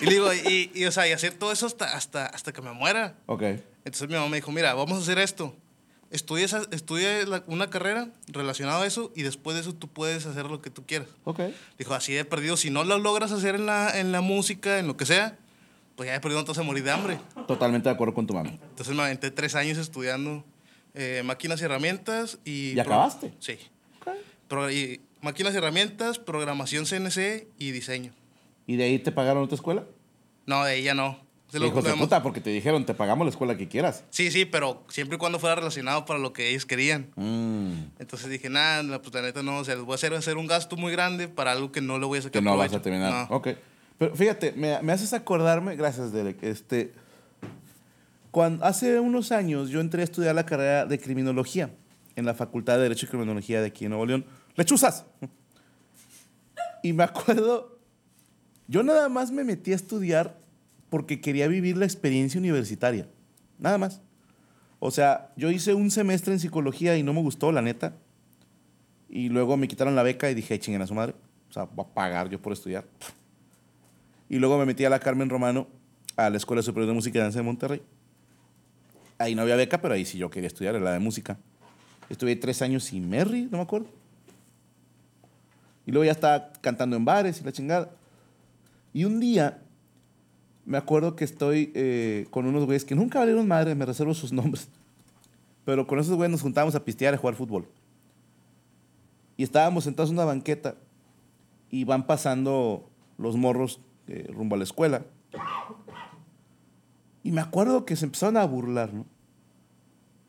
Y 0.00 0.06
digo, 0.06 0.32
y, 0.32 0.70
y, 0.74 0.84
o 0.86 0.92
sea, 0.92 1.06
y 1.08 1.12
hacer 1.12 1.34
todo 1.34 1.52
eso 1.52 1.66
hasta, 1.66 1.94
hasta, 1.96 2.26
hasta 2.26 2.52
que 2.52 2.62
me 2.62 2.72
muera. 2.72 3.16
Ok. 3.26 3.42
Entonces 3.84 4.08
mi 4.08 4.14
mamá 4.14 4.28
me 4.28 4.36
dijo, 4.38 4.50
mira, 4.52 4.72
vamos 4.74 4.98
a 4.98 5.02
hacer 5.02 5.18
esto. 5.18 5.54
Estudia, 6.10 6.44
esa- 6.46 6.66
estudia 6.70 7.26
la- 7.26 7.42
una 7.46 7.68
carrera 7.70 8.08
relacionada 8.28 8.82
a 8.82 8.86
eso 8.86 9.12
y 9.16 9.22
después 9.22 9.54
de 9.56 9.60
eso 9.62 9.74
tú 9.74 9.88
puedes 9.88 10.24
hacer 10.26 10.46
lo 10.46 10.62
que 10.62 10.70
tú 10.70 10.86
quieras. 10.86 11.08
Ok. 11.24 11.40
Dijo, 11.78 11.92
así 11.94 12.12
de 12.14 12.24
perdido, 12.24 12.56
si 12.56 12.70
no 12.70 12.84
lo 12.84 12.98
logras 12.98 13.32
hacer 13.32 13.56
en 13.56 13.66
la, 13.66 13.98
en 13.98 14.12
la 14.12 14.20
música, 14.20 14.78
en 14.78 14.86
lo 14.86 14.96
que 14.96 15.06
sea, 15.06 15.36
pues 15.96 16.06
ya 16.08 16.12
de 16.14 16.20
perdido 16.20 16.40
no 16.40 16.44
te 16.44 16.50
vas 16.50 16.58
a 16.58 16.62
morir 16.62 16.82
de 16.84 16.90
hambre. 16.90 17.18
Totalmente 17.46 17.88
de 17.88 17.94
acuerdo 17.94 18.14
con 18.14 18.26
tu 18.26 18.34
mamá. 18.34 18.50
Entonces 18.50 18.94
me 18.94 19.02
aventé 19.02 19.30
tres 19.30 19.54
años 19.54 19.78
estudiando 19.78 20.44
eh, 20.94 21.22
máquinas 21.24 21.60
y 21.60 21.64
herramientas 21.64 22.38
y... 22.44 22.72
¿Y 22.72 22.80
acabaste? 22.80 23.32
Sí. 23.40 23.58
Pro- 24.48 24.70
y 24.70 25.00
máquinas 25.20 25.54
y 25.54 25.56
herramientas, 25.56 26.18
programación 26.18 26.84
CNC 26.86 27.46
y 27.58 27.70
diseño. 27.70 28.12
¿Y 28.66 28.76
de 28.76 28.84
ahí 28.84 28.98
te 28.98 29.12
pagaron 29.12 29.42
otra 29.44 29.54
escuela? 29.56 29.84
No, 30.46 30.64
de 30.64 30.76
ella 30.76 30.94
no. 30.94 31.22
Se 31.50 31.58
lo- 31.60 31.70
de 31.70 31.92
puta, 31.94 32.22
porque 32.22 32.40
te 32.40 32.50
dijeron, 32.50 32.84
te 32.84 32.94
pagamos 32.94 33.24
la 33.26 33.30
escuela 33.30 33.56
que 33.56 33.68
quieras. 33.68 34.04
Sí, 34.10 34.30
sí, 34.32 34.44
pero 34.44 34.82
siempre 34.88 35.16
y 35.16 35.18
cuando 35.18 35.38
fuera 35.38 35.54
relacionado 35.54 36.04
para 36.04 36.18
lo 36.18 36.32
que 36.32 36.50
ellos 36.50 36.66
querían. 36.66 37.10
Mm, 37.14 38.00
Entonces 38.00 38.28
dije, 38.28 38.50
nada, 38.50 39.00
pues, 39.00 39.14
la 39.14 39.22
neta 39.22 39.42
no, 39.44 39.58
o 39.58 39.64
sea, 39.64 39.76
les 39.76 39.84
voy 39.84 39.92
a 39.92 39.94
hacer, 39.94 40.12
hacer 40.14 40.36
un 40.36 40.46
gasto 40.48 40.76
muy 40.76 40.90
grande 40.90 41.28
para 41.28 41.52
algo 41.52 41.70
que 41.70 41.80
no 41.80 41.98
le 42.00 42.06
voy 42.06 42.18
a 42.18 42.22
sacar 42.22 42.32
que 42.32 42.42
no 42.44 42.56
vas 42.56 42.68
provecho. 42.70 42.76
a 42.78 42.82
terminar. 42.82 43.30
No. 43.30 43.36
Ok. 43.36 43.48
Pero 44.04 44.16
fíjate, 44.16 44.52
me, 44.52 44.82
me 44.82 44.92
haces 44.92 45.14
acordarme, 45.14 45.76
gracias 45.76 46.12
Derek, 46.12 46.42
este, 46.42 46.92
cuando, 48.30 48.62
hace 48.62 49.00
unos 49.00 49.32
años 49.32 49.70
yo 49.70 49.80
entré 49.80 50.02
a 50.02 50.04
estudiar 50.04 50.34
la 50.34 50.44
carrera 50.44 50.84
de 50.84 50.98
criminología 50.98 51.70
en 52.14 52.26
la 52.26 52.34
Facultad 52.34 52.76
de 52.76 52.82
Derecho 52.82 53.06
y 53.06 53.08
Criminología 53.08 53.62
de 53.62 53.68
aquí 53.68 53.86
en 53.86 53.92
Nuevo 53.92 54.04
León. 54.04 54.26
¡Lechuzas! 54.56 55.06
Y 56.82 56.92
me 56.92 57.02
acuerdo, 57.02 57.78
yo 58.68 58.82
nada 58.82 59.08
más 59.08 59.30
me 59.30 59.42
metí 59.42 59.72
a 59.72 59.76
estudiar 59.76 60.38
porque 60.90 61.22
quería 61.22 61.48
vivir 61.48 61.78
la 61.78 61.86
experiencia 61.86 62.38
universitaria. 62.38 63.08
Nada 63.58 63.78
más. 63.78 64.02
O 64.80 64.90
sea, 64.90 65.32
yo 65.34 65.50
hice 65.50 65.72
un 65.72 65.90
semestre 65.90 66.34
en 66.34 66.40
psicología 66.40 66.94
y 66.98 67.02
no 67.02 67.14
me 67.14 67.22
gustó, 67.22 67.52
la 67.52 67.62
neta. 67.62 67.96
Y 69.08 69.30
luego 69.30 69.56
me 69.56 69.66
quitaron 69.66 69.96
la 69.96 70.02
beca 70.02 70.30
y 70.30 70.34
dije, 70.34 70.60
chinguen 70.60 70.82
a 70.82 70.86
su 70.86 70.94
madre. 70.94 71.14
O 71.48 71.52
sea, 71.54 71.64
voy 71.64 71.86
a 71.88 71.94
pagar 71.94 72.28
yo 72.28 72.38
por 72.42 72.52
estudiar. 72.52 72.84
Y 74.34 74.40
luego 74.40 74.58
me 74.58 74.66
metí 74.66 74.84
a 74.84 74.90
la 74.90 74.98
Carmen 74.98 75.30
Romano, 75.30 75.68
a 76.16 76.28
la 76.28 76.38
Escuela 76.38 76.60
Superior 76.60 76.88
de 76.88 76.94
Música 76.94 77.16
y 77.16 77.22
Danza 77.22 77.38
de 77.38 77.44
Monterrey. 77.44 77.80
Ahí 79.16 79.36
no 79.36 79.42
había 79.42 79.54
beca, 79.54 79.80
pero 79.80 79.94
ahí 79.94 80.04
sí 80.04 80.18
yo 80.18 80.28
quería 80.28 80.48
estudiar, 80.48 80.74
la 80.74 80.90
de 80.90 80.98
música. 80.98 81.38
Estuve 82.10 82.34
tres 82.34 82.60
años 82.60 82.92
y 82.92 82.98
Merry, 82.98 83.42
no 83.42 83.58
me 83.58 83.62
acuerdo. 83.62 83.86
Y 85.86 85.92
luego 85.92 86.04
ya 86.04 86.10
estaba 86.10 86.50
cantando 86.60 86.96
en 86.96 87.04
bares 87.04 87.40
y 87.40 87.44
la 87.44 87.52
chingada. 87.52 87.92
Y 88.92 89.04
un 89.04 89.20
día 89.20 89.62
me 90.66 90.78
acuerdo 90.78 91.14
que 91.14 91.22
estoy 91.22 91.70
eh, 91.76 92.26
con 92.30 92.44
unos 92.44 92.64
güeyes 92.64 92.84
que 92.84 92.96
nunca 92.96 93.20
valieron 93.20 93.46
madre, 93.46 93.76
me 93.76 93.86
reservo 93.86 94.14
sus 94.14 94.32
nombres. 94.32 94.66
Pero 95.64 95.86
con 95.86 96.00
esos 96.00 96.16
güeyes 96.16 96.32
nos 96.32 96.42
juntábamos 96.42 96.74
a 96.74 96.84
pistear 96.84 97.14
a 97.14 97.18
jugar 97.18 97.36
fútbol. 97.36 97.68
Y 99.36 99.44
estábamos 99.44 99.84
sentados 99.84 100.10
en 100.10 100.16
una 100.16 100.24
banqueta 100.24 100.74
y 101.70 101.84
van 101.84 102.04
pasando 102.08 102.90
los 103.16 103.36
morros 103.36 103.78
eh, 104.08 104.28
rumbo 104.32 104.54
a 104.54 104.58
la 104.58 104.64
escuela. 104.64 105.04
Y 107.22 107.32
me 107.32 107.40
acuerdo 107.40 107.84
que 107.84 107.96
se 107.96 108.04
empezaron 108.04 108.36
a 108.36 108.44
burlar, 108.44 108.92
¿no? 108.92 109.06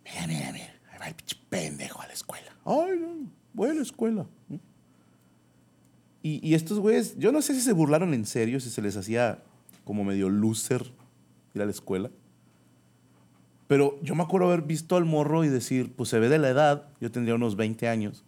Mira, 0.03 0.27
mira, 0.27 0.51
mira, 0.51 0.73
ahí 0.91 0.99
va 0.99 1.07
el 1.07 1.15
pinche 1.15 1.35
pendejo 1.49 2.01
a 2.01 2.07
la 2.07 2.13
escuela. 2.13 2.55
Ay, 2.63 2.99
no, 2.99 3.29
voy 3.53 3.69
a 3.69 3.73
la 3.73 3.81
escuela. 3.81 4.25
Y, 6.21 6.47
y 6.47 6.53
estos 6.53 6.79
güeyes, 6.79 7.17
yo 7.17 7.31
no 7.31 7.41
sé 7.41 7.53
si 7.53 7.61
se 7.61 7.73
burlaron 7.73 8.13
en 8.13 8.25
serio, 8.25 8.59
si 8.59 8.69
se 8.69 8.81
les 8.81 8.95
hacía 8.95 9.43
como 9.83 10.03
medio 10.03 10.29
loser 10.29 10.91
ir 11.53 11.61
a 11.61 11.65
la 11.65 11.71
escuela. 11.71 12.09
Pero 13.67 13.99
yo 14.01 14.15
me 14.15 14.23
acuerdo 14.23 14.47
haber 14.47 14.61
visto 14.61 14.95
al 14.95 15.05
morro 15.05 15.43
y 15.43 15.49
decir, 15.49 15.93
pues 15.95 16.09
se 16.09 16.19
ve 16.19 16.29
de 16.29 16.37
la 16.37 16.49
edad, 16.49 16.87
yo 17.01 17.11
tendría 17.11 17.35
unos 17.35 17.55
20 17.55 17.87
años. 17.87 18.23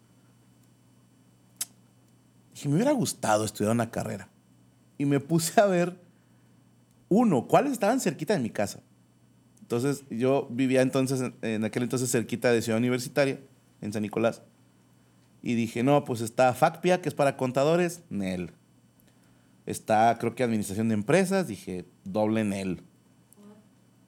Dije, 2.53 2.69
me 2.69 2.75
hubiera 2.75 2.91
gustado 2.91 3.45
estudiar 3.45 3.71
una 3.71 3.91
carrera. 3.91 4.29
Y 4.97 5.05
me 5.05 5.19
puse 5.19 5.59
a 5.61 5.65
ver, 5.65 5.99
uno, 7.09 7.47
cuáles 7.47 7.71
estaban 7.73 7.99
cerquita 7.99 8.33
de 8.33 8.39
mi 8.39 8.49
casa. 8.49 8.79
Entonces, 9.61 10.03
yo 10.09 10.47
vivía 10.49 10.81
entonces, 10.81 11.31
en- 11.41 11.63
aquel 11.65 11.83
entonces 11.83 12.09
cerquita 12.11 12.51
de 12.51 12.61
Ciudad 12.61 12.79
Universitaria, 12.79 13.39
en 13.81 13.93
San 13.93 14.01
Nicolás. 14.01 14.41
Y 15.43 15.53
dije, 15.55 15.83
no, 15.83 16.03
pues 16.03 16.21
está 16.21 16.53
FACPIA, 16.53 17.01
que 17.01 17.09
es 17.09 17.15
para 17.15 17.37
contadores, 17.37 18.01
Nel. 18.09 18.51
Está, 19.65 20.17
creo 20.19 20.33
que 20.33 20.43
Administración 20.43 20.87
de 20.87 20.93
Empresas, 20.95 21.47
dije, 21.47 21.85
doble 22.05 22.43
Nel. 22.43 22.81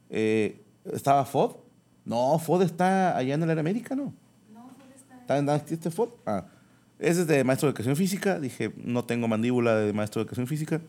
Eh, 0.10 0.62
¿Estaba 0.86 1.26
FOD? 1.26 1.58
No, 2.06 2.40
FOD 2.40 2.64
está 2.64 3.16
allá 3.16 3.36
en 3.36 3.44
el 3.44 3.50
área 3.50 3.62
médica, 3.64 3.96
¿no? 3.96 4.14
No, 4.54 4.70
FOD 4.70 4.96
está... 4.96 5.20
¿Está 5.22 5.38
en 5.38 5.50
este 5.50 5.92
FOD? 5.92 6.10
Ah, 6.26 6.46
ese 7.00 7.22
es 7.22 7.28
de 7.28 7.46
maestro 7.46 7.68
de 7.68 7.72
educación 7.72 7.96
física. 7.96 8.40
Dije, 8.40 8.74
no 8.76 9.06
tengo 9.06 9.28
mandíbula 9.28 9.76
de 9.78 9.94
maestro 9.94 10.20
de 10.20 10.24
educación 10.24 10.48
física. 10.48 10.82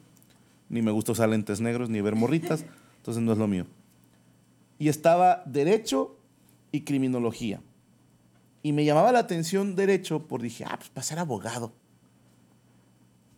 Ni 0.68 0.82
me 0.82 0.90
gusta 0.90 1.12
usar 1.12 1.28
lentes 1.28 1.60
negros, 1.60 1.88
ni 1.88 2.00
ver 2.00 2.16
morritas. 2.16 2.64
entonces 2.96 3.22
no 3.22 3.32
es 3.32 3.38
lo 3.38 3.46
mío. 3.46 3.66
Y 4.78 4.88
estaba 4.88 5.42
Derecho 5.46 6.18
y 6.72 6.80
Criminología. 6.82 7.60
Y 8.62 8.72
me 8.72 8.84
llamaba 8.84 9.12
la 9.12 9.20
atención 9.20 9.76
Derecho 9.76 10.26
por 10.26 10.42
dije, 10.42 10.64
ah, 10.66 10.76
pues 10.76 10.90
para 10.90 11.04
ser 11.04 11.18
abogado. 11.20 11.72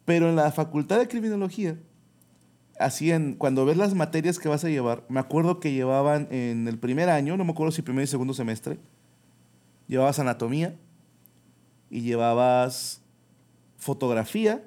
Pero 0.06 0.28
en 0.28 0.36
la 0.36 0.50
Facultad 0.50 0.98
de 0.98 1.08
Criminología, 1.08 1.78
así 2.78 3.12
en, 3.12 3.34
cuando 3.34 3.66
ves 3.66 3.76
las 3.76 3.94
materias 3.94 4.38
que 4.38 4.48
vas 4.48 4.64
a 4.64 4.68
llevar, 4.68 5.04
me 5.08 5.20
acuerdo 5.20 5.60
que 5.60 5.72
llevaban 5.72 6.26
en 6.30 6.66
el 6.66 6.78
primer 6.78 7.08
año, 7.08 7.36
no 7.36 7.44
me 7.44 7.52
acuerdo 7.52 7.70
si 7.70 7.82
primer 7.82 8.04
y 8.04 8.08
segundo 8.08 8.34
semestre, 8.34 8.78
llevabas 9.86 10.18
anatomía 10.18 10.74
y 11.92 12.00
llevabas 12.00 13.02
fotografía. 13.76 14.64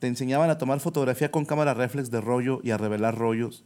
Te 0.00 0.08
enseñaban 0.08 0.50
a 0.50 0.58
tomar 0.58 0.80
fotografía 0.80 1.30
con 1.30 1.44
cámara 1.44 1.72
reflex 1.72 2.10
de 2.10 2.20
rollo 2.20 2.60
y 2.64 2.72
a 2.72 2.76
revelar 2.76 3.16
rollos. 3.16 3.64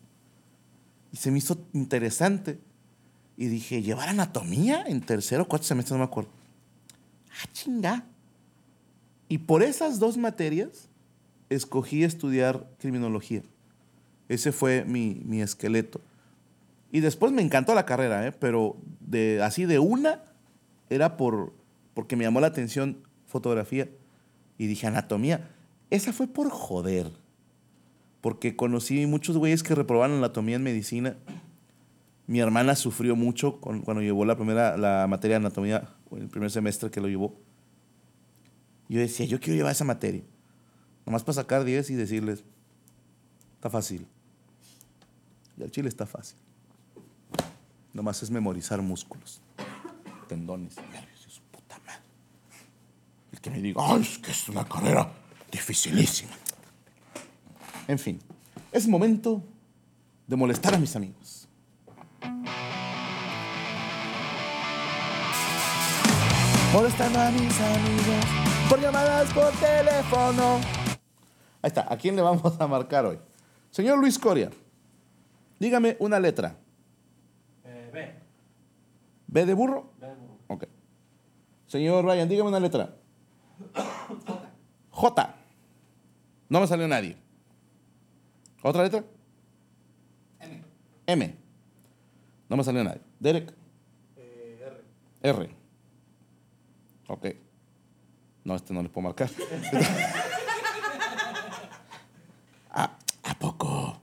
Y 1.11 1.17
se 1.17 1.31
me 1.31 1.39
hizo 1.39 1.59
interesante. 1.73 2.61
Y 3.39 3.47
dije, 3.47 3.83
¿llevar 3.83 4.11
anatomía 4.11 4.85
en 4.87 5.01
tercero 5.01 5.45
o 5.45 5.49
cuarto 5.49 5.67
semestre? 5.67 5.95
No 5.95 6.01
me 6.01 6.05
acuerdo. 6.05 6.29
Ah, 7.31 7.49
chinga. 7.53 8.05
Y 9.29 9.39
por 9.39 9.63
esas 9.63 9.99
dos 9.99 10.19
materias 10.19 10.91
escogí 11.49 12.05
estudiar 12.05 12.69
criminología. 12.79 13.43
Ese 14.29 14.53
fue 14.53 14.85
mi, 14.85 15.23
mi 15.25 15.41
esqueleto. 15.41 16.03
Y 16.93 17.01
después 17.01 17.33
me 17.33 17.41
encantó 17.41 17.75
la 17.75 17.87
carrera, 17.87 18.27
¿eh? 18.27 18.33
pero 18.33 18.77
de, 19.01 19.43
así 19.43 19.65
de 19.65 19.79
una 19.79 20.25
era 20.91 21.17
por, 21.17 21.53
porque 21.97 22.15
me 22.15 22.25
llamó 22.25 22.41
la 22.43 22.49
atención 22.49 22.99
fotografía 23.27 23.89
y 24.59 24.67
dije 24.67 24.87
anatomía. 24.87 25.51
Esa 25.89 26.13
fue 26.13 26.27
por 26.27 26.51
joder. 26.51 27.11
Porque 28.21 28.55
conocí 28.55 29.07
muchos 29.07 29.39
güeyes 29.39 29.63
que 29.63 29.75
reprobaron 29.75 30.19
anatomía 30.19 30.57
en 30.57 30.63
medicina. 30.63 31.17
Mi 32.27 32.41
hermana 32.41 32.77
sufrió 32.77 33.17
mucho 33.17 33.63
con- 33.63 33.81
cuando 33.81 34.03
llevó 34.03 34.27
la 34.27 34.37
primera 34.37 34.77
la 34.77 35.07
materia 35.09 35.39
de 35.39 35.47
anatomía, 35.47 35.89
el 36.13 36.29
primer 36.29 36.51
semestre 36.51 36.91
que 36.91 37.01
lo 37.01 37.09
llevó. 37.09 37.35
Yo 38.91 39.01
decía, 39.01 39.25
yo 39.25 39.41
quiero 39.41 39.55
llevar 39.57 39.73
esa 39.73 39.85
materia. 39.85 40.23
Nomás 41.07 41.25
para 41.25 41.35
sacar 41.37 41.65
10 41.65 41.89
y 41.89 41.95
decirles, 41.95 42.45
está 43.55 43.71
fácil. 43.71 44.07
Y 45.57 45.63
al 45.63 45.71
chile 45.71 45.89
está 45.89 46.05
fácil. 46.05 46.37
Nomás 47.95 48.23
es 48.23 48.31
memorizar 48.31 48.83
músculos, 48.83 49.41
tendones, 50.29 50.77
nervios, 50.93 51.27
y 51.27 51.31
su 51.31 51.41
puta 51.45 51.79
madre. 51.87 52.03
El 53.33 53.36
que 53.47 53.51
me 53.51 53.63
diga, 53.63 53.81
ay, 53.81 54.03
es 54.03 54.19
que 54.19 54.33
es 54.33 54.49
una 54.49 54.65
carrera 54.65 55.09
dificilísima. 55.53 56.33
En 57.87 57.97
fin, 57.97 58.19
es 58.73 58.89
momento 58.89 59.41
de 60.27 60.35
molestar 60.35 60.75
a 60.75 60.79
mis 60.79 60.97
amigos. 60.97 61.47
Molestando 66.73 67.21
a 67.21 67.31
mis 67.31 67.61
amigos 67.61 68.25
por 68.69 68.81
llamadas 68.81 69.33
por 69.33 69.53
teléfono. 69.53 70.57
Ahí 71.63 71.69
está, 71.69 71.87
¿a 71.89 71.97
quién 71.97 72.17
le 72.17 72.23
vamos 72.23 72.61
a 72.61 72.67
marcar 72.67 73.07
hoy? 73.07 73.21
Señor 73.71 74.01
Luis 74.01 74.19
Coria, 74.19 74.51
dígame 75.61 75.97
una 76.01 76.19
letra. 76.19 76.57
B. 77.63 78.13
¿B 79.29 79.47
de 79.47 79.55
burro? 79.55 79.93
B 80.01 80.07
de 80.09 80.15
burro. 80.17 80.39
Ok. 80.49 80.65
Señor 81.69 82.05
Ryan, 82.05 82.29
dígame 82.29 82.49
una 82.49 82.59
letra. 82.59 83.06
J. 83.75 84.51
J. 84.91 85.35
No 86.49 86.61
me 86.61 86.67
salió 86.67 86.87
nadie. 86.89 87.17
¿Otra 88.63 88.83
letra? 88.83 89.05
M. 90.41 90.63
M. 91.07 91.37
No 92.49 92.57
me 92.57 92.65
salió 92.65 92.83
nadie. 92.85 93.01
Derek. 93.21 93.53
R. 94.17 94.83
R. 95.23 95.51
Ok. 97.09 97.27
No, 98.45 98.55
este 98.55 98.73
no 98.73 98.83
le 98.83 98.89
puedo 98.89 99.05
marcar. 99.09 99.29
¿A, 102.71 102.97
¿A 103.25 103.39
poco? 103.39 104.01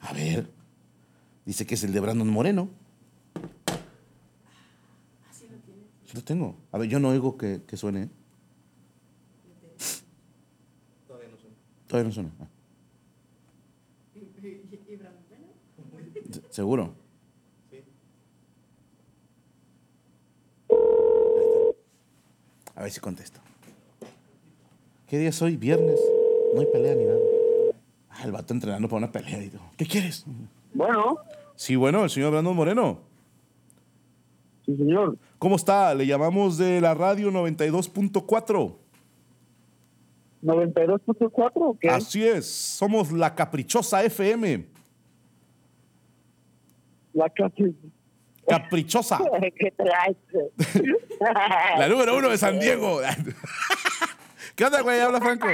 A 0.00 0.12
ver. 0.12 0.50
Dice 1.44 1.66
que 1.66 1.74
es 1.74 1.82
el 1.82 1.92
de 1.92 2.00
Brandon 2.00 2.28
Moreno. 2.28 2.68
Sí 5.32 5.46
lo 6.12 6.22
tengo. 6.22 6.56
A 6.72 6.78
ver, 6.78 6.88
yo 6.88 6.98
no 7.00 7.08
oigo 7.08 7.36
que, 7.36 7.62
que 7.66 7.76
suene. 7.76 8.02
¿eh? 8.04 8.08
Todavía 11.88 12.08
no 12.08 12.12
suena. 12.12 12.30
Ah. 12.40 12.46
Se- 16.30 16.42
¿Seguro? 16.50 16.94
A 22.74 22.82
ver 22.82 22.90
si 22.90 23.00
contesto. 23.00 23.40
¿Qué 25.06 25.18
día 25.18 25.28
es 25.28 25.42
hoy? 25.42 25.56
Viernes. 25.56 26.00
No 26.54 26.60
hay 26.60 26.66
pelea 26.66 26.94
ni 26.94 27.04
nada. 27.04 27.18
Ah, 28.10 28.24
el 28.24 28.32
vato 28.32 28.54
entrenando 28.54 28.88
para 28.88 28.98
una 28.98 29.12
pelea 29.12 29.42
y 29.44 29.50
todo. 29.50 29.62
¿Qué 29.76 29.86
quieres? 29.86 30.24
Bueno, 30.74 31.18
Sí, 31.54 31.76
bueno, 31.76 32.02
el 32.04 32.10
señor 32.10 32.32
Brandon 32.32 32.56
Moreno. 32.56 33.00
Sí, 34.66 34.76
señor. 34.76 35.16
¿Cómo 35.38 35.56
está? 35.56 35.94
Le 35.94 36.06
llamamos 36.06 36.58
de 36.58 36.80
la 36.80 36.94
radio 36.94 37.30
92.4. 37.30 38.76
92.4, 40.42 41.50
¿o 41.54 41.78
¿qué? 41.78 41.88
Así 41.88 42.26
es, 42.26 42.46
somos 42.46 43.12
la 43.12 43.34
caprichosa 43.34 44.02
FM. 44.02 44.66
La 47.12 47.28
casi. 47.30 47.76
Caprichosa, 48.48 49.20
¿Qué 49.58 49.70
traes? 49.70 50.16
la 51.78 51.88
número 51.88 52.16
uno 52.16 52.28
de 52.28 52.38
San 52.38 52.58
Diego. 52.58 53.00
¿Qué 54.56 54.64
onda, 54.64 54.80
güey? 54.80 55.00
Habla 55.00 55.20
Franco. 55.20 55.46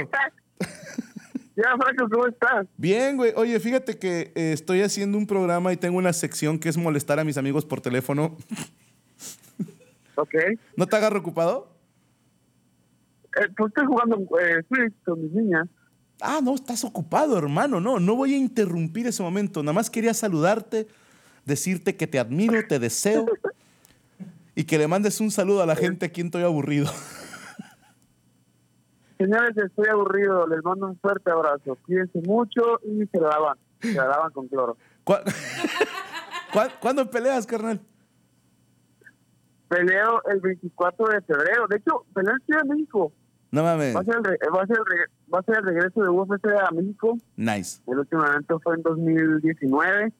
Ya, 1.55 1.75
Franco, 1.77 2.09
¿cómo 2.09 2.27
estás? 2.27 2.67
Bien, 2.77 3.17
güey. 3.17 3.33
Oye, 3.35 3.59
fíjate 3.59 3.99
que 3.99 4.31
eh, 4.33 4.53
estoy 4.53 4.81
haciendo 4.81 5.17
un 5.17 5.27
programa 5.27 5.71
y 5.73 5.77
tengo 5.77 5.97
una 5.97 6.13
sección 6.13 6.57
que 6.57 6.69
es 6.69 6.77
molestar 6.77 7.19
a 7.19 7.23
mis 7.23 7.37
amigos 7.37 7.65
por 7.65 7.81
teléfono. 7.81 8.37
Ok. 10.21 10.33
¿No 10.75 10.87
te 10.87 10.95
agarro 10.95 11.19
ocupado? 11.19 11.69
Eh, 13.37 13.47
pues 13.55 13.69
estoy 13.69 13.85
jugando 13.87 14.17
eh, 14.39 14.63
Switch 14.67 14.93
con 15.05 15.21
mis 15.21 15.31
niñas. 15.31 15.67
Ah, 16.21 16.39
no, 16.43 16.55
estás 16.55 16.83
ocupado, 16.83 17.37
hermano. 17.37 17.79
No, 17.79 17.99
no 17.99 18.15
voy 18.15 18.33
a 18.33 18.37
interrumpir 18.37 19.07
ese 19.07 19.23
momento. 19.23 19.61
Nada 19.63 19.73
más 19.73 19.89
quería 19.89 20.13
saludarte, 20.13 20.87
decirte 21.45 21.95
que 21.95 22.07
te 22.07 22.19
admiro, 22.19 22.59
te 22.67 22.79
deseo 22.79 23.25
y 24.55 24.65
que 24.65 24.77
le 24.77 24.87
mandes 24.87 25.21
un 25.21 25.31
saludo 25.31 25.61
a 25.61 25.65
la 25.65 25.75
gente 25.77 26.07
a 26.07 26.09
quien 26.09 26.27
estoy 26.27 26.43
aburrido. 26.43 26.87
Señores, 29.17 29.55
estoy 29.57 29.87
aburrido. 29.89 30.47
Les 30.47 30.63
mando 30.63 30.87
un 30.87 30.97
fuerte 30.99 31.29
abrazo. 31.31 31.77
Cuídense 31.85 32.21
mucho 32.21 32.61
y 32.83 33.05
se 33.07 33.19
lavan. 33.19 33.57
Se 33.81 33.93
lavan 33.93 34.31
con 34.31 34.47
cloro. 34.47 34.77
¿Cuá- 35.03 35.23
¿Cuá- 36.53 36.69
¿Cuándo 36.79 37.09
peleas, 37.09 37.45
carnal? 37.45 37.81
Peleo 39.69 40.21
el 40.29 40.41
24 40.41 41.05
de 41.07 41.21
febrero. 41.21 41.67
De 41.69 41.77
hecho, 41.77 42.05
peleo 42.13 42.33
en 42.33 42.45
Ciudad 42.45 42.63
de 42.63 42.69
México. 42.69 43.13
No 43.51 43.63
mames. 43.63 43.95
Va 43.95 44.01
a 44.01 44.03
ser 44.03 44.15
el, 44.17 44.23
re- 44.23 44.39
va 44.53 44.61
a 44.63 44.67
ser 44.67 44.77
el, 44.77 44.85
re- 44.85 45.11
va 45.33 45.39
a 45.39 45.43
ser 45.43 45.57
el 45.57 45.63
regreso 45.65 46.01
de 46.03 46.09
UFC 46.09 46.45
a 46.67 46.71
México. 46.71 47.17
Nice. 47.37 47.81
El 47.87 47.99
último 47.99 48.25
evento 48.25 48.59
fue 48.59 48.75
en 48.75 48.81
2019. 48.83 50.13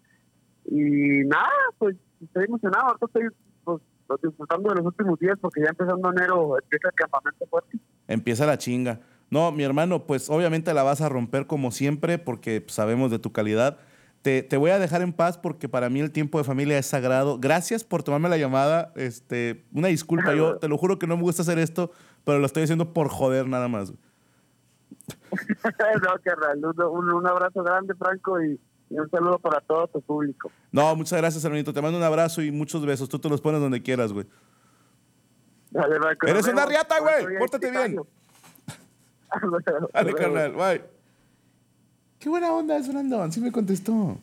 Y 0.65 1.23
nada, 1.25 1.49
pues 1.77 1.95
estoy 2.23 2.45
emocionado. 2.45 2.87
Ahorita 2.87 3.05
estoy 3.07 3.23
pues, 3.63 3.81
pues, 4.07 4.21
disfrutando 4.21 4.69
de 4.69 4.75
los 4.75 4.85
últimos 4.85 5.19
días 5.19 5.37
porque 5.41 5.61
ya 5.61 5.69
empezando 5.69 6.11
enero 6.11 6.57
empieza 6.61 6.87
el 6.89 6.93
campamento 6.95 7.45
fuerte. 7.47 7.77
Empieza 8.07 8.45
la 8.45 8.57
chinga. 8.57 8.99
No, 9.31 9.51
mi 9.51 9.63
hermano, 9.63 10.05
pues 10.07 10.29
obviamente 10.29 10.73
la 10.73 10.83
vas 10.83 11.01
a 11.01 11.09
romper 11.09 11.45
como 11.45 11.71
siempre 11.71 12.17
porque 12.17 12.61
pues, 12.61 12.73
sabemos 12.73 13.11
de 13.11 13.19
tu 13.19 13.31
calidad. 13.31 13.77
Te, 14.21 14.43
te 14.43 14.57
voy 14.57 14.71
a 14.71 14.79
dejar 14.79 15.01
en 15.01 15.13
paz 15.13 15.37
porque 15.37 15.69
para 15.69 15.89
mí 15.89 16.01
el 16.01 16.11
tiempo 16.11 16.37
de 16.37 16.43
familia 16.43 16.77
es 16.77 16.85
sagrado. 16.85 17.39
Gracias 17.39 17.83
por 17.83 18.03
tomarme 18.03 18.27
la 18.27 18.37
llamada. 18.37 18.91
Este, 18.95 19.63
una 19.73 19.87
disculpa, 19.87 20.33
yo 20.33 20.57
te 20.57 20.67
lo 20.67 20.77
juro 20.77 20.99
que 20.99 21.07
no 21.07 21.15
me 21.15 21.23
gusta 21.23 21.41
hacer 21.41 21.57
esto, 21.57 21.91
pero 22.25 22.39
lo 22.39 22.45
estoy 22.45 22.63
haciendo 22.63 22.93
por 22.93 23.09
joder 23.09 23.47
nada 23.47 23.69
más. 23.69 23.91
no, 26.01 26.09
carnal. 26.23 26.59
Un, 26.91 27.27
abrazo 27.27 27.63
grande, 27.63 27.95
Franco, 27.95 28.41
y, 28.41 28.59
y 28.89 28.99
un 28.99 29.09
saludo 29.09 29.39
para 29.39 29.61
todo 29.61 29.87
tu 29.87 30.01
público. 30.01 30.51
No, 30.71 30.93
muchas 30.95 31.19
gracias, 31.19 31.43
hermanito. 31.45 31.73
Te 31.73 31.81
mando 31.81 31.97
un 31.97 32.03
abrazo 32.03 32.41
y 32.41 32.51
muchos 32.51 32.85
besos. 32.85 33.07
Tú 33.07 33.19
te 33.19 33.29
los 33.29 33.39
pones 33.39 33.61
donde 33.61 33.81
quieras, 33.81 34.11
güey. 34.11 34.27
Dale, 35.71 35.97
Franco, 35.97 36.27
Eres 36.27 36.47
una 36.47 36.65
riata, 36.65 36.99
güey. 36.99 37.37
Pórtate 37.37 37.71
bien. 37.71 38.01
Dale, 39.93 40.13
carnal. 40.13 40.53
Bye. 40.53 40.98
Qué 42.19 42.27
buena 42.27 42.51
onda 42.51 42.77
es 42.77 42.87
Brandon. 42.87 43.31
Sí 43.31 43.39
me 43.39 43.51
contestó. 43.51 44.19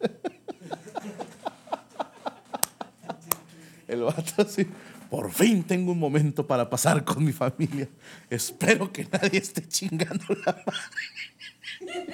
El 3.86 4.02
vato 4.02 4.44
sí. 4.46 4.66
Por 5.08 5.32
fin 5.32 5.62
tengo 5.62 5.92
un 5.92 5.98
momento 5.98 6.46
para 6.46 6.68
pasar 6.68 7.04
con 7.04 7.24
mi 7.24 7.32
familia. 7.32 7.88
Espero 8.28 8.92
que 8.92 9.06
nadie 9.10 9.38
esté 9.38 9.66
chingando 9.66 10.26
la 10.44 10.62
madre. 10.66 12.04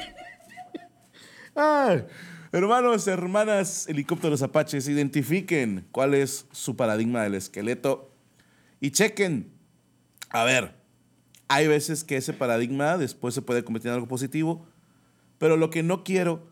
Ay, 1.57 2.05
hermanos, 2.53 3.09
hermanas, 3.09 3.89
helicópteros 3.89 4.43
apaches, 4.43 4.89
identifiquen 4.89 5.87
cuál 5.91 6.15
es 6.15 6.47
su 6.53 6.77
paradigma 6.77 7.23
del 7.23 7.35
esqueleto 7.35 8.13
y 8.81 8.91
chequen. 8.91 9.51
A 10.31 10.45
ver, 10.45 10.75
hay 11.49 11.67
veces 11.67 12.05
que 12.05 12.17
ese 12.17 12.33
paradigma 12.33 12.97
después 12.97 13.35
se 13.35 13.43
puede 13.43 13.65
convertir 13.65 13.91
en 13.91 13.95
algo 13.95 14.09
positivo, 14.09 14.67
pero 15.39 15.57
lo 15.57 15.71
que 15.71 15.83
no 15.83 16.05
quiero, 16.05 16.43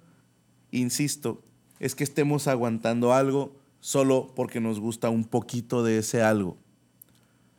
insisto, 0.71 1.43
es 1.81 1.95
que 1.95 2.05
estemos 2.05 2.47
aguantando 2.47 3.13
algo 3.13 3.57
solo 3.81 4.33
porque 4.37 4.61
nos 4.61 4.81
gusta 4.81 5.11
un 5.11 5.25
poquito 5.25 5.83
de 5.83 5.99
ese 5.99 6.23
algo. 6.23 6.57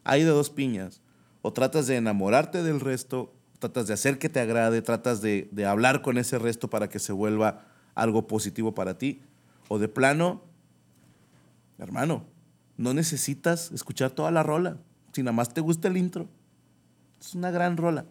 Hay 0.04 0.24
de 0.24 0.30
dos 0.30 0.50
piñas. 0.50 1.02
O 1.42 1.52
tratas 1.52 1.88
de 1.88 1.98
enamorarte 1.98 2.64
del 2.64 2.80
resto, 2.80 3.34
tratas 3.60 3.88
de 3.88 3.94
hacer 3.94 4.18
que 4.18 4.30
te 4.30 4.40
agrade, 4.40 4.82
tratas 4.82 5.22
de, 5.22 5.50
de 5.52 5.66
hablar 5.66 6.02
con 6.02 6.18
ese 6.18 6.40
resto 6.40 6.70
para 6.70 6.88
que 6.88 7.00
se 7.00 7.12
vuelva 7.12 7.66
algo 7.96 8.28
positivo 8.28 8.74
para 8.74 8.98
ti. 8.98 9.22
O 9.68 9.78
de 9.78 9.90
plano, 9.90 10.42
hermano, 11.80 12.26
no 12.78 12.94
necesitas 12.94 13.72
escuchar 13.74 14.12
toda 14.12 14.32
la 14.32 14.44
rola. 14.44 14.78
Si 15.12 15.22
nada 15.22 15.34
más 15.34 15.54
te 15.54 15.60
gusta 15.60 15.90
el 15.90 15.98
intro, 15.98 16.30
es 17.26 17.36
una 17.36 17.52
gran 17.52 17.78
rola. 17.78 18.06